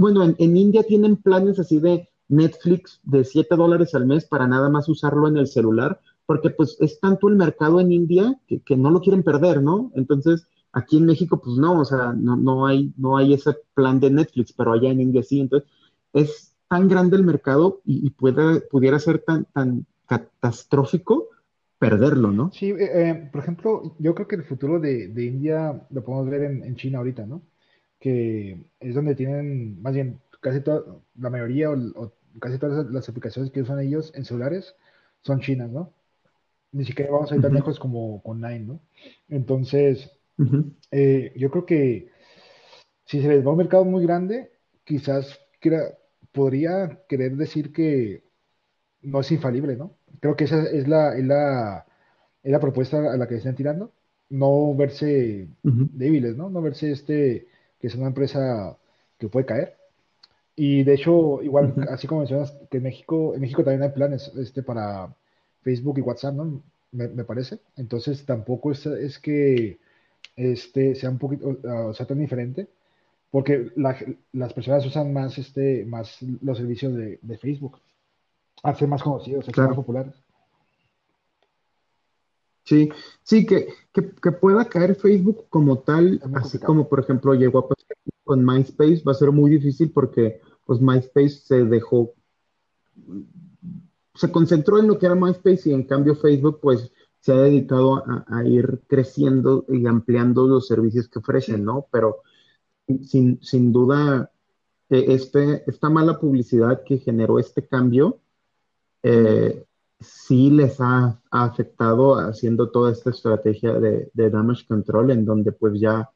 bueno, 0.00 0.24
en, 0.24 0.34
en 0.36 0.56
India 0.56 0.82
tienen 0.82 1.14
planes 1.14 1.60
así 1.60 1.78
de 1.78 2.08
Netflix 2.28 3.00
de 3.04 3.24
7 3.24 3.56
dólares 3.56 3.94
al 3.94 4.06
mes 4.06 4.24
para 4.24 4.46
nada 4.46 4.68
más 4.68 4.88
usarlo 4.88 5.28
en 5.28 5.36
el 5.36 5.46
celular, 5.46 6.00
porque 6.26 6.50
pues 6.50 6.76
es 6.80 7.00
tanto 7.00 7.28
el 7.28 7.36
mercado 7.36 7.80
en 7.80 7.92
India 7.92 8.38
que, 8.46 8.76
no 8.76 8.90
lo 8.90 9.00
quieren 9.00 9.22
perder, 9.22 9.62
¿no? 9.62 9.90
Entonces, 9.94 10.46
aquí 10.72 10.96
en 10.96 11.06
México, 11.06 11.40
pues 11.42 11.56
no, 11.56 11.80
o 11.80 11.84
sea, 11.84 12.12
no, 12.12 12.36
no, 12.36 12.66
hay, 12.66 12.92
no 12.96 13.16
hay 13.16 13.34
ese 13.34 13.56
plan 13.74 14.00
de 14.00 14.10
Netflix, 14.10 14.52
pero 14.52 14.72
allá 14.72 14.90
en 14.90 15.00
India 15.00 15.22
sí. 15.22 15.40
Entonces, 15.40 15.68
es 16.12 16.54
tan 16.68 16.88
grande 16.88 17.16
el 17.16 17.24
mercado 17.24 17.82
y, 17.84 18.08
puede, 18.10 18.62
pudiera 18.62 18.98
ser 18.98 19.18
tan, 19.18 19.44
tan 19.46 19.86
catastrófico 20.06 21.28
perderlo, 21.78 22.32
¿no? 22.32 22.50
Sí, 22.52 22.70
eh, 22.70 22.76
eh, 22.78 23.28
por 23.30 23.42
ejemplo, 23.42 23.94
yo 23.98 24.14
creo 24.14 24.26
que 24.26 24.36
el 24.36 24.44
futuro 24.44 24.80
de, 24.80 25.12
India 25.16 25.86
lo 25.90 26.04
podemos 26.04 26.30
ver 26.30 26.42
en, 26.44 26.76
China 26.76 26.98
ahorita, 26.98 27.26
¿no? 27.26 27.42
Que 28.00 28.58
es 28.80 28.94
donde 28.94 29.14
tienen, 29.14 29.82
más 29.82 29.94
bien, 29.94 30.20
casi 30.44 30.60
toda, 30.60 30.84
la 31.18 31.30
mayoría 31.30 31.70
o, 31.70 32.12
casi 32.38 32.58
todas 32.58 32.86
las 32.90 33.08
aplicaciones 33.08 33.50
que 33.50 33.62
usan 33.62 33.80
ellos 33.80 34.12
en 34.14 34.26
celulares 34.26 34.76
son 35.22 35.40
chinas, 35.40 35.70
¿no? 35.70 35.94
Ni 36.70 36.84
siquiera 36.84 37.12
vamos 37.12 37.32
a 37.32 37.36
ir 37.36 37.40
tan 37.40 37.54
lejos 37.54 37.78
como 37.78 38.22
con 38.22 38.42
Nine, 38.42 38.60
¿no? 38.60 38.80
Entonces, 39.30 40.10
eh, 40.90 41.32
yo 41.34 41.50
creo 41.50 41.64
que 41.64 42.10
si 43.06 43.22
se 43.22 43.28
les 43.28 43.42
va 43.42 43.48
a 43.48 43.52
un 43.52 43.58
mercado 43.58 43.86
muy 43.86 44.02
grande, 44.04 44.50
quizás 44.84 45.40
podría 46.32 47.00
querer 47.08 47.36
decir 47.36 47.72
que 47.72 48.24
no 49.00 49.20
es 49.20 49.32
infalible, 49.32 49.76
¿no? 49.76 49.96
Creo 50.20 50.36
que 50.36 50.44
esa 50.44 50.62
es 50.64 50.86
la, 50.88 51.16
es 51.16 51.24
la, 51.24 51.86
es 52.42 52.52
la 52.52 52.60
propuesta 52.60 52.98
a 52.98 53.16
la 53.16 53.26
que 53.28 53.36
están 53.36 53.54
tirando. 53.54 53.92
No 54.28 54.74
verse 54.74 55.48
débiles, 55.62 56.36
¿no? 56.36 56.50
No 56.50 56.60
verse 56.60 56.90
este, 56.90 57.46
que 57.80 57.86
es 57.86 57.94
una 57.94 58.08
empresa 58.08 58.76
que 59.18 59.28
puede 59.28 59.46
caer. 59.46 59.83
Y 60.56 60.84
de 60.84 60.94
hecho, 60.94 61.42
igual, 61.42 61.74
así 61.90 62.06
como 62.06 62.20
mencionas, 62.20 62.52
que 62.70 62.76
en 62.76 62.84
México, 62.84 63.34
en 63.34 63.40
México 63.40 63.64
también 63.64 63.82
hay 63.82 63.88
planes 63.90 64.30
este, 64.36 64.62
para 64.62 65.14
Facebook 65.62 65.98
y 65.98 66.02
WhatsApp, 66.02 66.34
¿no? 66.34 66.62
Me, 66.92 67.24
parece. 67.24 67.58
Entonces 67.76 68.24
tampoco 68.24 68.70
es, 68.70 68.86
es, 68.86 69.18
que 69.18 69.80
este, 70.36 70.94
sea 70.94 71.10
un 71.10 71.18
poquito, 71.18 71.58
o 71.88 71.92
sea, 71.92 72.06
tan 72.06 72.20
diferente, 72.20 72.68
porque 73.32 73.72
las 73.74 74.52
personas 74.52 74.86
usan 74.86 75.12
más, 75.12 75.36
este, 75.38 75.84
más 75.84 76.22
los 76.40 76.56
servicios 76.56 76.94
de, 76.94 77.38
Facebook, 77.38 77.80
a 78.62 78.74
ser 78.76 78.86
más 78.86 79.02
conocidos, 79.02 79.48
a 79.48 79.52
ser 79.52 79.66
más 79.66 79.74
populares. 79.74 80.14
Sí, 82.62 82.88
sí, 83.24 83.44
que, 83.44 83.66
que, 83.92 84.32
pueda 84.32 84.64
caer 84.66 84.94
Facebook 84.94 85.46
como 85.50 85.80
tal, 85.80 86.22
así 86.36 86.58
como 86.58 86.88
por 86.88 87.00
ejemplo 87.00 87.34
llegó 87.34 87.58
a 87.58 87.68
con 88.24 88.44
MySpace 88.44 89.02
va 89.06 89.12
a 89.12 89.16
ser 89.16 89.30
muy 89.30 89.50
difícil 89.50 89.90
porque 89.92 90.40
pues 90.64 90.80
MySpace 90.80 91.30
se 91.30 91.64
dejó, 91.64 92.14
se 94.14 94.32
concentró 94.32 94.78
en 94.78 94.88
lo 94.88 94.98
que 94.98 95.06
era 95.06 95.14
MySpace 95.14 95.70
y 95.70 95.72
en 95.72 95.84
cambio 95.84 96.16
Facebook 96.16 96.58
pues 96.60 96.90
se 97.20 97.32
ha 97.32 97.36
dedicado 97.36 98.04
a, 98.26 98.44
ir 98.44 98.82
creciendo 98.86 99.64
y 99.68 99.86
ampliando 99.86 100.46
los 100.46 100.66
servicios 100.66 101.08
que 101.08 101.20
ofrecen, 101.20 101.64
¿no? 101.64 101.86
Pero 101.90 102.18
sin, 103.02 103.42
sin 103.42 103.72
duda, 103.72 104.30
eh, 104.90 105.06
este, 105.08 105.64
esta 105.66 105.88
mala 105.88 106.20
publicidad 106.20 106.82
que 106.84 106.98
generó 106.98 107.38
este 107.38 107.66
cambio, 107.66 108.20
eh, 109.02 109.64
sí 110.00 110.50
les 110.50 110.80
ha, 110.80 111.20
afectado 111.30 112.16
haciendo 112.16 112.70
toda 112.70 112.92
esta 112.92 113.10
estrategia 113.10 113.72
de, 113.72 114.10
damage 114.14 114.66
control, 114.66 115.10
en 115.10 115.24
donde 115.24 115.52
pues 115.52 115.80
ya, 115.80 116.10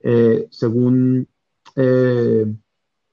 eh, 0.00 0.48
según 0.50 1.28
eh, 1.80 2.44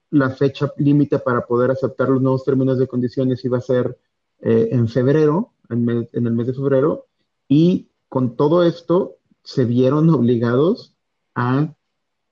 la 0.09 0.31
fecha 0.31 0.73
límite 0.77 1.19
para 1.19 1.45
poder 1.45 1.69
aceptar 1.69 2.09
los 2.09 2.19
nuevos 2.19 2.43
términos 2.43 2.79
de 2.79 2.87
condiciones 2.87 3.45
iba 3.45 3.59
a 3.59 3.61
ser 3.61 3.95
eh, 4.39 4.69
en 4.71 4.87
febrero, 4.87 5.53
en, 5.69 5.87
el 6.11 6.31
mes 6.31 6.47
de 6.47 6.53
febrero, 6.53 7.05
y 7.47 7.89
con 8.09 8.35
todo 8.35 8.63
esto 8.63 9.17
se 9.43 9.65
vieron 9.65 10.09
obligados 10.09 10.95
a 11.35 11.75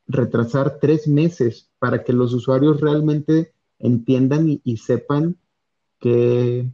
retrasar 0.08 0.80
tres 0.80 1.08
meses 1.08 1.70
para 1.78 2.04
que 2.04 2.14
los 2.14 2.34
usuarios 2.34 2.82
realmente 2.82 3.54
entiendan 3.78 4.60
y, 4.64 4.78
sepan 4.78 5.38
que 6.00 6.68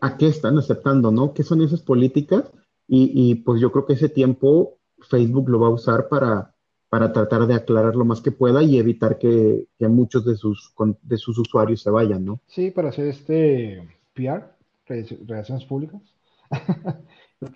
a 0.00 0.16
qué 0.16 0.28
están 0.28 0.56
aceptando, 0.56 1.10
¿no? 1.10 1.34
¿Qué 1.34 1.42
son 1.42 1.60
esas 1.60 1.82
políticas? 1.82 2.50
Y, 2.88 3.12
y, 3.14 3.34
pues 3.34 3.60
yo 3.60 3.70
creo 3.70 3.84
que 3.84 3.92
ese 3.92 4.08
tiempo 4.08 4.78
Facebook 5.00 5.50
lo 5.50 5.60
va 5.60 5.66
a 5.66 5.74
usar 5.74 6.08
para, 6.08 6.49
para 6.90 7.12
tratar 7.12 7.46
de 7.46 7.54
aclarar 7.54 7.94
lo 7.94 8.04
más 8.04 8.20
que 8.20 8.32
pueda 8.32 8.62
y 8.64 8.76
evitar 8.76 9.16
que, 9.16 9.68
muchos 9.78 10.24
de 10.24 10.36
sus, 10.36 10.74
de 11.02 11.16
sus 11.16 11.38
usuarios 11.38 11.82
se 11.82 11.90
vayan, 11.90 12.24
¿no? 12.24 12.40
Sí, 12.48 12.72
para 12.72 12.88
hacer 12.88 13.06
este 13.06 13.88
PR, 14.12 14.42
relaciones 14.86 15.64
públicas. 15.64 16.02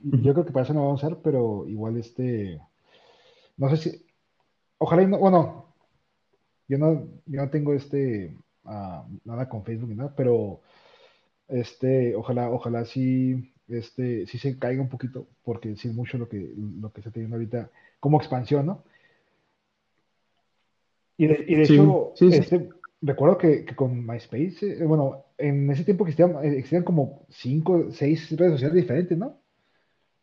Yo 0.03 0.33
creo 0.33 0.47
que 0.47 0.53
para 0.53 0.64
eso 0.64 0.73
no 0.73 0.85
vamos 0.85 1.03
a 1.03 1.09
usar, 1.09 1.20
pero 1.20 1.66
igual 1.66 1.99
este, 1.99 2.61
no 3.57 3.68
sé 3.70 3.77
si, 3.77 4.07
ojalá 4.79 5.07
no, 5.07 5.18
bueno, 5.18 5.75
yo 6.66 6.79
no, 6.79 7.07
yo 7.27 7.42
no 7.42 7.51
tengo 7.51 7.75
este, 7.75 8.35
ah, 8.64 9.05
nada 9.25 9.49
con 9.49 9.64
Facebook 9.64 9.90
ni 9.90 9.97
nada, 9.97 10.14
pero 10.16 10.62
este, 11.49 12.16
ojalá, 12.16 12.49
ojalá 12.51 12.87
sí, 12.87 13.53
este, 13.68 14.27
sí 14.27 14.38
se 14.38 14.59
caiga 14.59 14.81
un 14.81 14.88
poquito, 14.88 15.27
porque 15.42 15.77
sí 15.77 15.88
mucho 15.88 16.16
lo 16.16 16.29
que, 16.29 16.55
lo 16.57 16.90
que 16.92 17.01
está 17.01 17.11
teniendo 17.11 17.37
ahorita 17.37 17.70
como 18.01 18.16
expansión, 18.18 18.64
¿no? 18.64 18.85
Y 21.16 21.27
de, 21.27 21.44
y 21.46 21.55
de 21.55 21.62
hecho, 21.62 22.12
este, 22.20 22.68
recuerdo 23.00 23.38
que, 23.38 23.64
con 23.77 24.05
MySpace, 24.07 24.83
eh, 24.83 24.85
bueno, 24.85 25.24
en 25.38 25.70
ese 25.70 25.85
tiempo 25.85 26.05
existían, 26.05 26.33
eh, 26.44 26.59
existían 26.59 26.83
como 26.83 27.27
cinco, 27.29 27.90
seis 27.90 28.37
redes 28.37 28.53
sociales 28.55 28.74
diferentes, 28.74 29.16
¿no? 29.16 29.40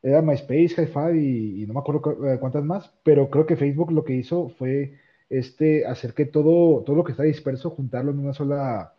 Era 0.01 0.21
MySpace, 0.21 0.89
hi 0.93 1.62
y, 1.62 1.65
no 1.67 1.73
me 1.73 1.80
acuerdo 1.80 2.27
eh, 2.27 2.39
cuántas 2.39 2.63
más, 2.63 2.91
pero 3.04 3.30
creo 3.30 3.45
que 3.45 3.56
Facebook 3.56 3.91
lo 3.91 4.04
que 4.04 4.15
hizo 4.15 4.49
fue 4.49 4.97
este, 5.30 5.86
hacer 5.86 6.13
que 6.13 6.25
todo, 6.25 6.84
todo 6.84 6.95
lo 6.95 7.04
que 7.04 7.12
está 7.12 7.23
disperso, 7.23 7.69
juntarlo 7.69 8.12
en 8.12 8.19
una 8.19 8.34
sola 8.34 8.93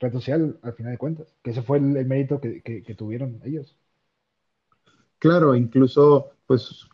red 0.00 0.12
social, 0.12 0.58
al 0.62 0.74
final 0.74 0.92
de 0.92 0.98
cuentas, 0.98 1.34
que 1.42 1.50
ese 1.50 1.62
fue 1.62 1.78
el, 1.78 2.06
mérito 2.06 2.40
que, 2.40 2.62
que 2.62 2.94
tuvieron 2.94 3.40
ellos. 3.44 3.76
Claro, 5.18 5.54
incluso, 5.54 6.30
pues 6.46 6.88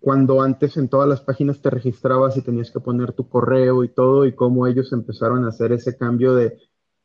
cuando, 0.00 0.42
antes 0.42 0.76
en 0.76 0.88
todas 0.88 1.08
las 1.08 1.20
páginas 1.20 1.60
te 1.60 1.70
registrabas 1.70 2.36
y 2.36 2.42
tenías 2.42 2.70
que 2.70 2.80
poner 2.80 3.12
tu 3.12 3.28
correo 3.28 3.82
y 3.84 3.88
todo, 3.88 4.26
y 4.26 4.32
cómo 4.32 4.66
ellos 4.66 4.92
empezaron 4.92 5.44
a 5.44 5.48
hacer 5.48 5.72
ese 5.72 5.96
cambio 5.96 6.34
de, 6.34 6.58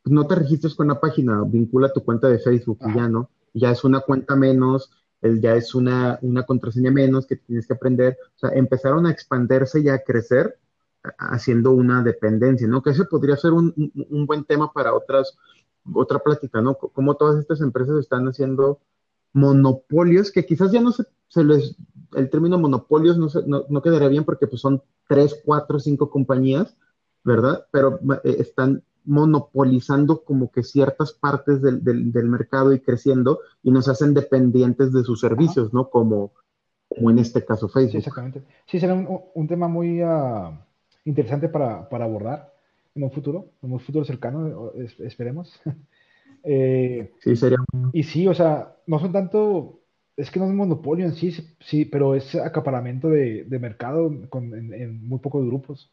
no 0.06 0.28
te 0.28 0.36
registres 0.36 0.76
con 0.76 0.88
la 0.88 1.00
página, 1.00 1.42
vincula 1.46 1.92
tu 1.92 2.04
cuenta 2.04 2.28
de 2.28 2.40
Facebook 2.40 2.80
y 2.82 2.96
ya, 2.96 3.08
¿no? 3.08 3.30
Ya 3.54 3.72
es 3.72 3.84
una 3.84 4.02
cuenta 4.02 4.36
menos, 4.36 4.92
ya 5.22 5.56
es 5.56 5.74
una, 5.74 6.20
una 6.22 6.44
contraseña 6.44 6.92
menos 6.92 7.26
que 7.26 7.38
tienes 7.38 7.66
que 7.66 7.74
aprender. 7.74 8.18
O 8.36 8.40
sea, 8.40 8.50
empezaron 8.50 9.06
a 9.06 9.12
expandirse 9.12 9.80
y 9.80 9.90
a 9.90 10.04
crecer 10.04 10.58
haciendo 11.18 11.72
una 11.72 12.04
dependencia, 12.04 12.68
¿no? 12.68 12.82
Que 12.82 12.92
ese 12.92 13.06
podría 13.06 13.38
ser 13.38 13.54
un, 13.54 13.74
un 14.10 14.26
buen 14.26 14.44
tema 14.44 14.72
para 14.72 14.94
otras, 14.94 15.38
otra 15.94 16.20
plática, 16.20 16.62
¿no? 16.62 16.76
Cómo 16.76 17.16
todas 17.16 17.40
estas 17.40 17.62
empresas 17.62 17.98
están 18.00 18.28
haciendo 18.28 18.80
monopolios 19.34 20.32
que 20.32 20.46
quizás 20.46 20.72
ya 20.72 20.82
no 20.82 20.92
se, 20.92 21.04
se 21.34 21.44
les, 21.44 21.76
el 22.16 22.30
término 22.30 22.60
monopolios 22.60 23.18
no, 23.18 23.28
no, 23.48 23.66
no, 23.68 23.82
quedaría 23.82 24.08
bien 24.08 24.24
porque 24.24 24.46
pues 24.46 24.62
son 24.62 24.84
tres, 25.08 25.42
cuatro, 25.44 25.80
cinco 25.80 26.12
compañías, 26.12 26.78
¿verdad? 27.24 27.66
Pero 27.72 28.00
eh, 28.24 28.36
están 28.38 28.84
monopolizando 29.04 30.24
como 30.24 30.52
que 30.52 30.62
ciertas 30.62 31.12
partes 31.12 31.62
del, 31.62 31.84
del, 31.84 32.30
mercado 32.30 32.72
y 32.72 32.80
creciendo 32.80 33.40
y 33.64 33.72
nos 33.72 33.90
hacen 33.90 34.14
dependientes 34.14 34.94
de 34.94 35.04
sus 35.04 35.20
servicios, 35.20 35.74
¿no? 35.74 35.90
Como, 35.90 36.34
como 36.88 37.10
en 37.10 37.18
este 37.18 37.44
caso 37.44 37.68
Facebook. 37.68 37.92
Sí, 37.94 37.98
exactamente. 37.98 38.44
Sí, 38.68 38.80
será 38.80 38.94
un, 38.94 39.20
un 39.34 39.48
tema 39.48 39.68
muy 39.68 40.04
uh, 40.04 40.56
interesante 41.06 41.50
para, 41.50 41.90
para, 41.90 42.06
abordar 42.06 42.54
en 42.94 43.04
un 43.04 43.12
futuro, 43.12 43.50
en 43.64 43.74
un 43.74 43.80
futuro 43.80 44.06
cercano, 44.06 44.72
esperemos. 45.00 45.60
Eh, 46.46 47.14
sí, 47.22 47.38
sería. 47.38 47.58
Y 47.94 48.04
sí, 48.04 48.28
o 48.28 48.34
sea, 48.34 48.76
no 48.86 49.00
son 49.00 49.14
tanto 49.14 49.83
es 50.16 50.30
que 50.30 50.40
no 50.40 50.46
es 50.46 50.54
monopolio 50.54 51.06
en 51.06 51.14
sí, 51.14 51.32
sí, 51.60 51.86
pero 51.86 52.16
es 52.16 52.36
acaparamiento 52.36 53.10
de, 53.10 53.46
mercado 53.60 54.12
con, 54.30 54.54
en, 54.54 55.08
muy 55.08 55.20
pocos 55.20 55.46
grupos. 55.46 55.92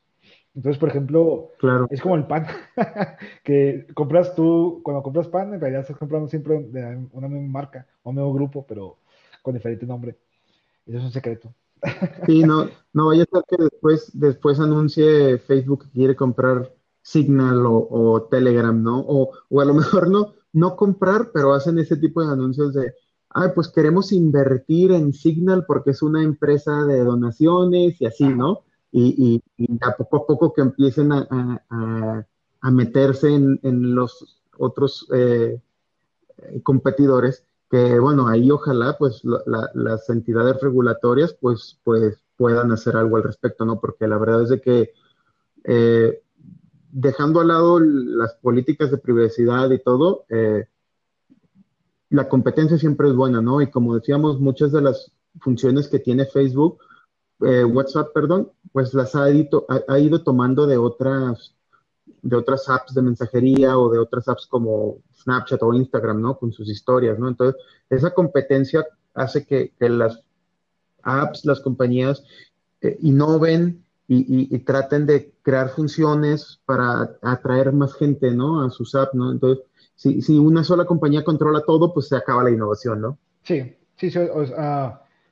Entonces, 0.54 0.78
por 0.78 0.88
ejemplo, 0.88 1.50
claro. 1.59 1.87
es 1.90 2.00
como 2.00 2.16
el 2.16 2.26
pan, 2.26 2.46
que 3.44 3.87
compras 3.94 4.35
tú, 4.35 4.80
cuando 4.83 5.02
compras 5.02 5.28
pan, 5.28 5.54
en 5.54 5.61
realidad 5.61 5.83
estás 5.83 5.96
comprando 5.96 6.28
siempre 6.28 6.61
de 6.61 7.06
una 7.12 7.28
misma 7.28 7.48
marca 7.48 7.87
o 8.02 8.11
un 8.11 8.16
nuevo 8.16 8.35
grupo, 8.35 8.66
pero 8.68 8.98
con 9.42 9.54
diferente 9.54 9.87
nombre. 9.87 10.16
Eso 10.87 10.98
es 10.98 11.04
un 11.04 11.12
secreto. 11.12 11.54
Sí, 12.26 12.42
no, 12.42 12.68
no 12.92 13.06
vaya 13.06 13.22
a 13.22 13.26
ser 13.26 13.44
que 13.48 13.62
después, 13.62 14.11
después 14.12 14.61
anuncie 14.61 15.38
Facebook 15.38 15.85
que 15.85 15.92
quiere 15.92 16.16
comprar 16.16 16.74
Signal 17.00 17.64
o, 17.64 18.28
Telegram, 18.30 18.83
¿no? 18.83 19.00
O, 19.00 19.30
o, 19.48 19.61
a 19.61 19.64
lo 19.64 19.72
mejor 19.72 20.11
no, 20.11 20.35
no 20.52 20.76
comprar, 20.76 21.30
pero 21.33 21.54
hacen 21.54 21.78
ese 21.78 21.96
tipo 21.96 22.22
de 22.22 22.33
anuncios 22.33 22.74
de, 22.74 22.92
ay, 23.30 23.50
pues 23.54 23.68
queremos 23.68 24.12
invertir 24.12 24.92
en 24.92 25.12
Signal 25.12 25.64
porque 25.66 25.90
es 25.90 26.02
una 26.02 26.22
empresa 26.22 26.84
de 26.84 27.04
donaciones 27.04 28.00
y 28.00 28.06
así, 28.06 28.24
¿no? 28.24 28.62
Y, 28.92 29.42
y, 29.56 29.78
a 29.82 29.96
poco 29.96 30.16
a 30.16 30.26
poco 30.26 30.52
que 30.52 30.62
empiecen 30.62 31.12
a, 31.12 31.64
a, 32.60 32.70
meterse 32.70 33.32
en, 33.32 33.60
en, 33.62 33.94
los 33.94 34.40
otros 34.58 35.06
eh, 35.14 35.60
competidores, 36.64 37.44
que 37.70 38.00
bueno, 38.00 38.26
ahí 38.26 38.50
ojalá 38.50 38.96
pues 38.98 39.22
las 39.74 40.10
entidades 40.10 40.60
regulatorias 40.60 41.34
pues, 41.40 41.78
pues 41.84 42.18
puedan 42.36 42.72
hacer 42.72 42.96
algo 42.96 43.16
al 43.16 43.22
respecto, 43.22 43.64
¿no? 43.64 43.80
Porque 43.80 44.08
la 44.08 44.18
verdad 44.18 44.42
es 44.42 44.48
de 44.48 44.60
que 44.60 44.92
eh, 45.64 46.20
dejando 46.90 47.40
al 47.40 47.48
lado 47.48 47.78
las 47.78 48.34
políticas 48.34 48.90
de 48.90 48.98
privacidad 48.98 49.70
y 49.70 49.78
todo, 49.78 50.24
eh, 50.28 50.66
la 52.10 52.28
competencia 52.28 52.76
siempre 52.76 53.08
es 53.08 53.14
buena, 53.14 53.40
¿no? 53.40 53.62
Y 53.62 53.70
como 53.70 53.94
decíamos, 53.94 54.40
muchas 54.40 54.72
de 54.72 54.82
las 54.82 55.12
funciones 55.40 55.88
que 55.88 56.00
tiene 56.00 56.26
Facebook, 56.26 56.78
eh, 57.40 57.64
WhatsApp, 57.64 58.12
perdón, 58.12 58.50
pues 58.72 58.92
las 58.94 59.14
ha 59.14 59.30
ido, 59.30 59.64
tomando 60.22 60.66
de 60.66 60.76
otras, 60.76 61.54
de 62.04 62.36
otras 62.36 62.68
apps 62.68 62.94
de 62.94 63.02
mensajería 63.02 63.78
o 63.78 63.90
de 63.90 63.98
otras 63.98 64.28
apps 64.28 64.46
como 64.46 64.98
Snapchat 65.22 65.62
o 65.62 65.72
Instagram, 65.72 66.20
¿no? 66.20 66.36
Con 66.36 66.52
sus 66.52 66.68
historias, 66.68 67.18
¿no? 67.18 67.28
Entonces, 67.28 67.60
esa 67.88 68.12
competencia 68.12 68.84
hace 69.14 69.46
que, 69.46 69.72
las 69.88 70.20
apps, 71.02 71.44
las 71.44 71.60
compañías 71.60 72.24
eh, 72.80 72.98
innoven 73.00 73.84
y, 74.12 74.58
traten 74.64 75.06
de 75.06 75.32
crear 75.42 75.70
funciones 75.70 76.60
para 76.64 77.16
atraer 77.22 77.72
más 77.72 77.94
gente, 77.94 78.32
¿no? 78.32 78.64
A 78.64 78.70
sus 78.70 78.96
apps, 78.96 79.14
¿no? 79.14 79.30
Entonces, 79.30 79.64
si, 80.00 80.22
si 80.22 80.38
una 80.38 80.64
sola 80.64 80.86
compañía 80.86 81.24
controla 81.24 81.60
todo, 81.66 81.92
pues 81.92 82.08
se 82.08 82.16
acaba 82.16 82.42
la 82.42 82.50
innovación, 82.50 83.02
¿no? 83.02 83.18
Sí, 83.42 83.76
sí, 83.96 84.10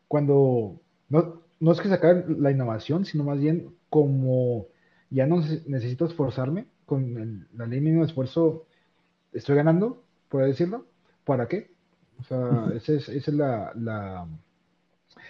cuando 0.06 0.78
no, 1.08 1.42
no 1.58 1.72
es 1.72 1.80
que 1.80 1.88
sacar 1.88 2.26
la 2.28 2.50
innovación, 2.50 3.06
sino 3.06 3.24
más 3.24 3.38
bien 3.40 3.74
como 3.88 4.66
ya 5.08 5.26
no 5.26 5.38
necesito 5.66 6.04
esforzarme, 6.04 6.66
con 6.84 7.48
la 7.54 7.64
ley 7.64 7.80
mínimo 7.80 8.02
de 8.02 8.08
esfuerzo 8.08 8.66
estoy 9.32 9.56
ganando, 9.56 10.02
por 10.28 10.44
decirlo, 10.44 10.84
¿para 11.24 11.48
qué? 11.48 11.70
O 12.20 12.24
sea, 12.24 12.70
esa 12.74 12.92
es, 12.92 13.08
esa 13.08 13.30
es 13.30 13.36
la, 13.38 13.72
la, 13.74 14.28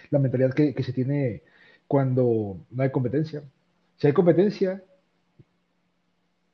la 0.09 0.19
mentalidad 0.19 0.53
que, 0.53 0.75
que, 0.75 0.83
se 0.83 0.91
tiene 0.91 1.43
cuando 1.87 2.57
no 2.71 2.83
hay 2.83 2.91
competencia. 2.91 3.41
Si 3.95 4.05
hay 4.05 4.11
competencia, 4.11 4.83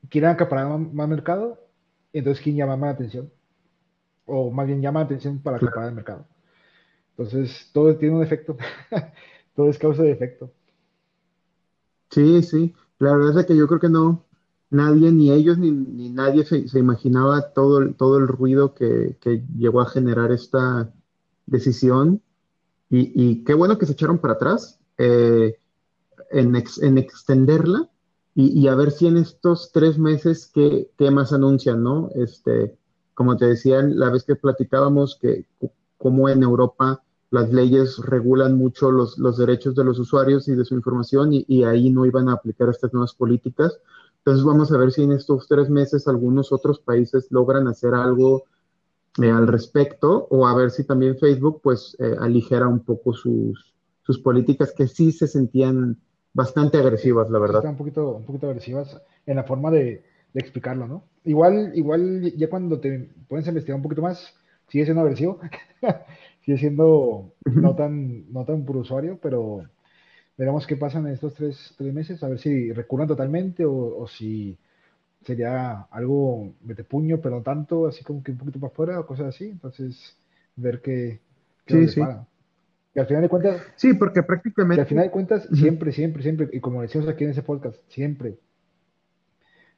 quieren 0.08 0.30
acaparar 0.30 0.68
más 0.78 1.08
mercado, 1.08 1.65
entonces 2.18 2.42
¿quién 2.42 2.56
llama 2.56 2.76
más 2.76 2.94
atención? 2.94 3.30
O 4.26 4.50
más 4.50 4.66
bien 4.66 4.82
llama 4.82 5.00
atención 5.00 5.38
para 5.40 5.56
acaparar 5.56 5.90
el 5.90 5.94
mercado. 5.94 6.26
Entonces, 7.16 7.70
todo 7.72 7.96
tiene 7.96 8.16
un 8.16 8.22
efecto. 8.22 8.56
todo 9.56 9.70
es 9.70 9.78
causa 9.78 10.02
de 10.02 10.10
efecto. 10.10 10.52
Sí, 12.10 12.42
sí. 12.42 12.74
La 12.98 13.16
verdad 13.16 13.40
es 13.40 13.46
que 13.46 13.56
yo 13.56 13.66
creo 13.66 13.80
que 13.80 13.88
no, 13.88 14.24
nadie, 14.70 15.12
ni 15.12 15.30
ellos, 15.30 15.58
ni, 15.58 15.70
nadie 16.10 16.44
se, 16.44 16.78
imaginaba 16.78 17.52
todo, 17.52 17.78
el, 17.78 17.94
todo 17.94 18.18
el 18.18 18.28
ruido 18.28 18.74
que, 18.74 19.16
que, 19.20 19.44
llegó 19.56 19.80
a 19.80 19.88
generar 19.88 20.32
esta 20.32 20.92
decisión. 21.46 22.22
Y, 22.90 23.12
y, 23.14 23.44
qué 23.44 23.54
bueno 23.54 23.78
que 23.78 23.86
se 23.86 23.92
echaron 23.92 24.18
para 24.18 24.34
atrás 24.34 24.78
eh, 24.98 25.58
en, 26.30 26.54
en, 26.54 26.98
extenderla 26.98 27.88
y, 28.38 28.68
a 28.68 28.74
ver 28.74 28.90
si 28.90 29.06
en 29.06 29.16
estos 29.16 29.72
tres 29.72 29.98
meses 29.98 30.50
qué, 30.52 30.90
qué, 30.98 31.10
más 31.10 31.32
anuncian, 31.32 31.82
¿no? 31.82 32.10
Este, 32.14 32.76
como 33.14 33.38
te 33.38 33.46
decía 33.46 33.80
la 33.80 34.10
vez 34.10 34.24
que 34.24 34.36
platicábamos, 34.36 35.18
que 35.18 35.46
como 35.96 36.28
en 36.28 36.42
Europa 36.42 37.02
las 37.30 37.50
leyes 37.50 37.96
regulan 37.96 38.58
mucho 38.58 38.90
los, 38.90 39.16
los, 39.16 39.38
derechos 39.38 39.74
de 39.74 39.84
los 39.84 39.98
usuarios 39.98 40.48
y 40.48 40.54
de 40.54 40.66
su 40.66 40.74
información 40.74 41.32
y, 41.32 41.46
y, 41.48 41.64
ahí 41.64 41.88
no 41.88 42.04
iban 42.04 42.28
a 42.28 42.34
aplicar 42.34 42.68
estas 42.68 42.92
nuevas 42.92 43.14
políticas. 43.14 43.80
Entonces 44.18 44.44
vamos 44.44 44.70
a 44.70 44.76
ver 44.76 44.92
si 44.92 45.02
en 45.02 45.12
estos 45.12 45.48
tres 45.48 45.70
meses 45.70 46.06
algunos 46.06 46.52
otros 46.52 46.78
países 46.78 47.28
logran 47.30 47.68
hacer 47.68 47.94
algo 47.94 48.44
eh, 49.22 49.30
al 49.30 49.46
respecto 49.46 50.26
o 50.28 50.46
a 50.46 50.54
ver 50.54 50.70
si 50.70 50.84
también 50.84 51.16
Facebook 51.16 51.60
pues 51.62 51.96
eh, 52.00 52.16
aligera 52.20 52.68
un 52.68 52.80
poco 52.80 53.14
sus, 53.14 53.72
sus 54.02 54.18
políticas 54.18 54.74
que 54.76 54.88
sí 54.88 55.10
se 55.10 55.26
sentían 55.26 55.98
bastante 56.36 56.78
agresivas, 56.78 57.30
la 57.30 57.38
verdad. 57.38 57.64
un 57.66 57.76
poquito, 57.76 58.16
un 58.16 58.24
poquito 58.24 58.46
agresivas 58.46 59.00
en 59.24 59.36
la 59.36 59.44
forma 59.44 59.70
de, 59.70 60.04
de 60.32 60.40
explicarlo, 60.40 60.86
¿no? 60.86 61.04
Igual, 61.24 61.72
igual 61.74 62.32
ya 62.36 62.48
cuando 62.48 62.78
te 62.78 63.08
puedes 63.26 63.48
investigar 63.48 63.76
un 63.76 63.82
poquito 63.82 64.02
más, 64.02 64.34
sigue 64.68 64.84
siendo 64.84 65.00
agresivo, 65.00 65.40
sigue 66.44 66.58
siendo 66.58 67.32
no 67.46 67.74
tan, 67.74 68.30
no 68.32 68.44
tan 68.44 68.64
por 68.64 68.76
usuario, 68.76 69.18
pero 69.20 69.62
veremos 70.36 70.66
qué 70.66 70.76
pasa 70.76 70.98
en 70.98 71.08
estos 71.08 71.34
tres, 71.34 71.74
tres 71.78 71.92
meses, 71.92 72.22
a 72.22 72.28
ver 72.28 72.38
si 72.38 72.70
recurran 72.72 73.08
totalmente 73.08 73.64
o, 73.64 74.06
si 74.06 74.58
sería 75.24 75.88
algo 75.90 76.52
de 76.60 76.84
puño, 76.84 77.18
pero 77.20 77.36
no 77.36 77.42
tanto, 77.42 77.86
así 77.88 78.04
como 78.04 78.22
que 78.22 78.32
un 78.32 78.38
poquito 78.38 78.60
para 78.60 78.72
afuera 78.72 79.00
o 79.00 79.06
cosas 79.06 79.28
así. 79.28 79.46
Entonces, 79.46 80.16
ver 80.54 80.82
qué, 80.82 81.18
qué 81.64 81.88
sí, 81.88 81.94
sí. 81.94 82.00
Y 82.96 82.98
al 82.98 83.06
final 83.06 83.22
de 83.22 83.28
cuentas. 83.28 83.62
Sí, 83.76 83.92
porque 83.92 84.22
prácticamente. 84.22 84.80
al 84.80 84.86
final 84.86 85.04
de 85.04 85.10
cuentas, 85.10 85.46
siempre, 85.52 85.92
siempre, 85.92 86.22
siempre, 86.22 86.48
y 86.50 86.60
como 86.60 86.80
decíamos 86.80 87.10
aquí 87.10 87.24
en 87.24 87.30
ese 87.30 87.42
podcast, 87.42 87.78
siempre. 87.88 88.38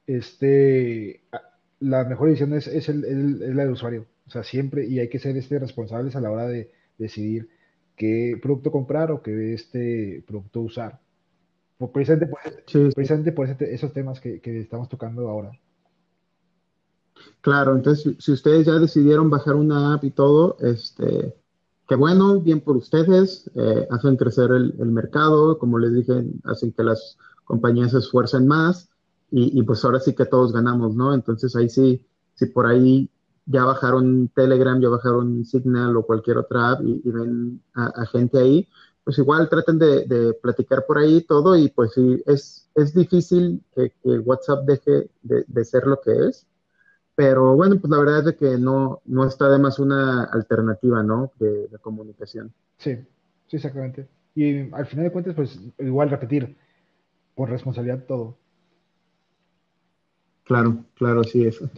Este. 0.07 1.21
La 1.81 2.05
mejor 2.05 2.29
decisión 2.29 2.53
es, 2.53 2.67
es, 2.67 2.87
el, 2.87 3.03
es 3.03 3.55
la 3.55 3.63
del 3.63 3.73
usuario. 3.73 4.05
O 4.25 4.31
sea, 4.31 4.43
siempre, 4.43 4.85
y 4.85 4.99
hay 4.99 5.09
que 5.09 5.19
ser 5.19 5.35
este 5.35 5.59
responsables 5.59 6.15
a 6.15 6.21
la 6.21 6.31
hora 6.31 6.47
de 6.47 6.71
decidir 6.97 7.49
qué 7.97 8.39
producto 8.41 8.71
comprar 8.71 9.11
o 9.11 9.21
qué 9.21 9.53
este 9.53 10.23
producto 10.25 10.61
usar. 10.61 10.99
Precisamente 11.93 12.27
por, 12.27 12.39
precisamente 12.93 13.31
por 13.33 13.49
esos 13.49 13.91
temas 13.91 14.21
que, 14.21 14.41
estamos 14.43 14.87
tocando 14.87 15.27
ahora. 15.27 15.51
Claro, 17.41 17.75
entonces 17.75 18.15
si 18.19 18.31
ustedes 18.31 18.65
ya 18.65 18.73
decidieron 18.73 19.29
bajar 19.29 19.55
una 19.55 19.93
app 19.93 20.03
y 20.05 20.11
todo, 20.11 20.57
este, 20.59 21.33
qué 21.89 21.95
bueno, 21.95 22.39
bien 22.39 22.61
por 22.61 22.77
ustedes, 22.77 23.49
eh, 23.55 23.87
hacen 23.89 24.15
crecer 24.15 24.51
el, 24.51 24.91
mercado, 24.91 25.57
como 25.57 25.79
les 25.79 25.93
dije, 25.93 26.23
hacen 26.45 26.71
que 26.71 26.83
las 26.83 27.17
compañías 27.43 27.91
se 27.91 27.97
esfuercen 27.97 28.47
más 28.47 28.89
y, 29.31 29.59
y, 29.59 29.63
pues 29.63 29.83
ahora 29.83 29.99
sí 29.99 30.13
que 30.13 30.25
todos 30.25 30.53
ganamos, 30.53 30.95
¿no? 30.95 31.15
Entonces 31.15 31.55
ahí 31.55 31.67
sí, 31.67 32.05
si 32.35 32.45
por 32.45 32.67
ahí 32.67 33.09
ya 33.47 33.65
bajaron 33.65 34.29
Telegram, 34.35 34.79
ya 34.79 34.89
bajaron 34.89 35.43
Signal 35.43 35.97
o 35.97 36.05
cualquier 36.05 36.37
otra 36.37 36.71
app 36.71 36.81
y, 36.83 37.01
ven 37.09 37.59
a, 37.73 38.05
gente 38.05 38.37
ahí, 38.37 38.67
pues 39.03 39.17
igual 39.17 39.49
traten 39.49 39.79
de, 39.79 40.37
platicar 40.43 40.85
por 40.85 40.99
ahí 40.99 41.21
todo 41.21 41.57
y 41.57 41.69
pues 41.69 41.93
sí, 41.93 42.21
es, 42.27 42.69
es 42.75 42.93
difícil 42.93 43.63
que, 43.75 43.91
WhatsApp 44.19 44.65
deje 44.65 45.09
de, 45.23 45.65
ser 45.65 45.87
lo 45.87 45.99
que 45.99 46.11
es, 46.27 46.45
pero 47.19 47.53
bueno, 47.53 47.77
pues 47.81 47.91
la 47.91 47.99
verdad 47.99 48.19
es 48.19 48.25
de 48.27 48.35
que 48.37 48.57
no, 48.57 49.01
no 49.03 49.27
está 49.27 49.49
de 49.49 49.59
más 49.59 49.77
una 49.77 50.23
alternativa, 50.23 51.03
¿no? 51.03 51.33
De, 51.37 51.67
de 51.67 51.77
comunicación. 51.79 52.53
Sí, 52.77 52.95
sí, 53.47 53.57
exactamente. 53.57 54.07
Y 54.35 54.73
al 54.73 54.85
final 54.85 55.03
de 55.03 55.11
cuentas, 55.11 55.35
pues 55.35 55.59
igual 55.79 56.09
repetir, 56.09 56.55
por 57.35 57.49
responsabilidad 57.49 58.05
todo. 58.07 58.37
Claro, 60.45 60.85
claro, 60.95 61.25
sí, 61.25 61.45
eso. 61.45 61.69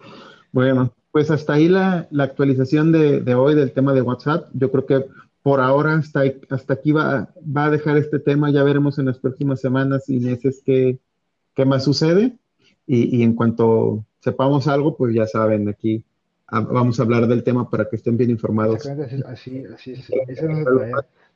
bueno, 0.52 0.92
pues 1.12 1.30
hasta 1.30 1.52
ahí 1.52 1.68
la, 1.68 2.08
actualización 2.18 2.90
de, 2.90 3.34
hoy 3.36 3.54
del 3.54 3.70
tema 3.70 3.92
de 3.92 4.02
WhatsApp. 4.02 4.48
Yo 4.54 4.72
creo 4.72 4.86
que 4.86 5.06
por 5.44 5.60
ahora 5.60 5.94
hasta, 5.94 6.24
hasta 6.48 6.74
aquí 6.74 6.90
va, 6.90 7.32
va 7.46 7.66
a 7.66 7.70
dejar 7.70 7.96
este 7.96 8.18
tema. 8.18 8.50
Ya 8.50 8.64
veremos 8.64 8.98
en 8.98 9.06
las 9.06 9.20
próximas 9.20 9.60
semanas 9.60 10.08
y 10.08 10.18
meses 10.18 10.64
qué, 10.66 10.98
qué 11.54 11.64
más 11.64 11.84
sucede. 11.84 12.36
Y, 12.88 13.22
en 13.22 13.36
cuanto 13.36 14.04
sepamos 14.20 14.68
algo, 14.68 14.96
pues 14.96 15.14
ya 15.14 15.26
saben, 15.26 15.68
aquí 15.68 16.04
vamos 16.50 17.00
a 17.00 17.02
hablar 17.02 17.26
del 17.26 17.42
tema 17.42 17.68
para 17.68 17.88
que 17.88 17.96
estén 17.96 18.16
bien 18.16 18.30
informados. 18.30 18.86
Así, 18.86 19.22
así, 19.24 19.64
así, 19.74 19.94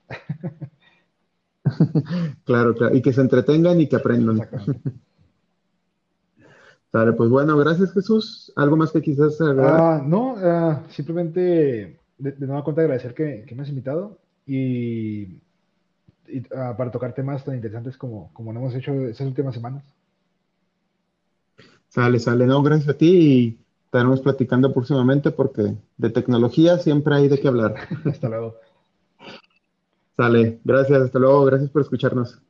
claro, 2.45 2.75
claro. 2.75 2.95
Y 2.95 3.01
que 3.01 3.13
se 3.13 3.23
entretengan 3.23 3.81
y 3.81 3.89
que 3.89 3.97
aprendan 3.97 4.47
pues 7.17 7.29
bueno, 7.29 7.57
gracias 7.57 7.93
Jesús. 7.93 8.53
¿Algo 8.55 8.77
más 8.77 8.93
que 8.93 9.03
quizás 9.03 9.41
agregar? 9.41 9.81
Ah, 9.81 10.03
no, 10.05 10.37
ah, 10.39 10.83
simplemente 10.91 11.99
de, 12.19 12.33
de 12.33 12.47
nueva 12.47 12.63
cuenta 12.63 12.83
agradecer 12.83 13.15
que, 13.15 13.45
que 13.47 13.55
me 13.55 13.63
has 13.63 13.69
invitado 13.69 14.19
y, 14.47 15.23
y, 16.29 16.43
ah, 16.57 16.75
para 16.77 16.93
tocar 16.93 17.13
temas 17.13 17.45
tan 17.45 17.57
interesantes 17.57 17.97
como, 17.97 18.31
como 18.33 18.53
lo 18.53 18.61
hemos 18.61 18.75
hecho 18.75 18.93
estas 19.07 19.27
últimas 19.27 19.55
semanas. 19.55 19.85
Sale, 21.95 22.19
sale. 22.19 22.45
No, 22.45 22.61
gracias 22.61 22.89
a 22.89 22.99
ti 22.99 23.07
y 23.07 23.59
estaremos 23.85 24.21
platicando 24.21 24.73
próximamente 24.73 25.31
porque 25.31 25.77
de 25.97 26.11
tecnología 26.11 26.77
siempre 26.79 27.15
hay 27.15 27.29
de 27.29 27.39
qué 27.39 27.47
hablar. 27.47 27.77
Hasta 28.05 28.29
luego. 28.29 28.57
Sale, 30.17 30.59
gracias, 30.65 31.03
hasta 31.03 31.19
luego, 31.21 31.45
gracias 31.45 31.71
por 31.71 31.83
escucharnos. 31.83 32.41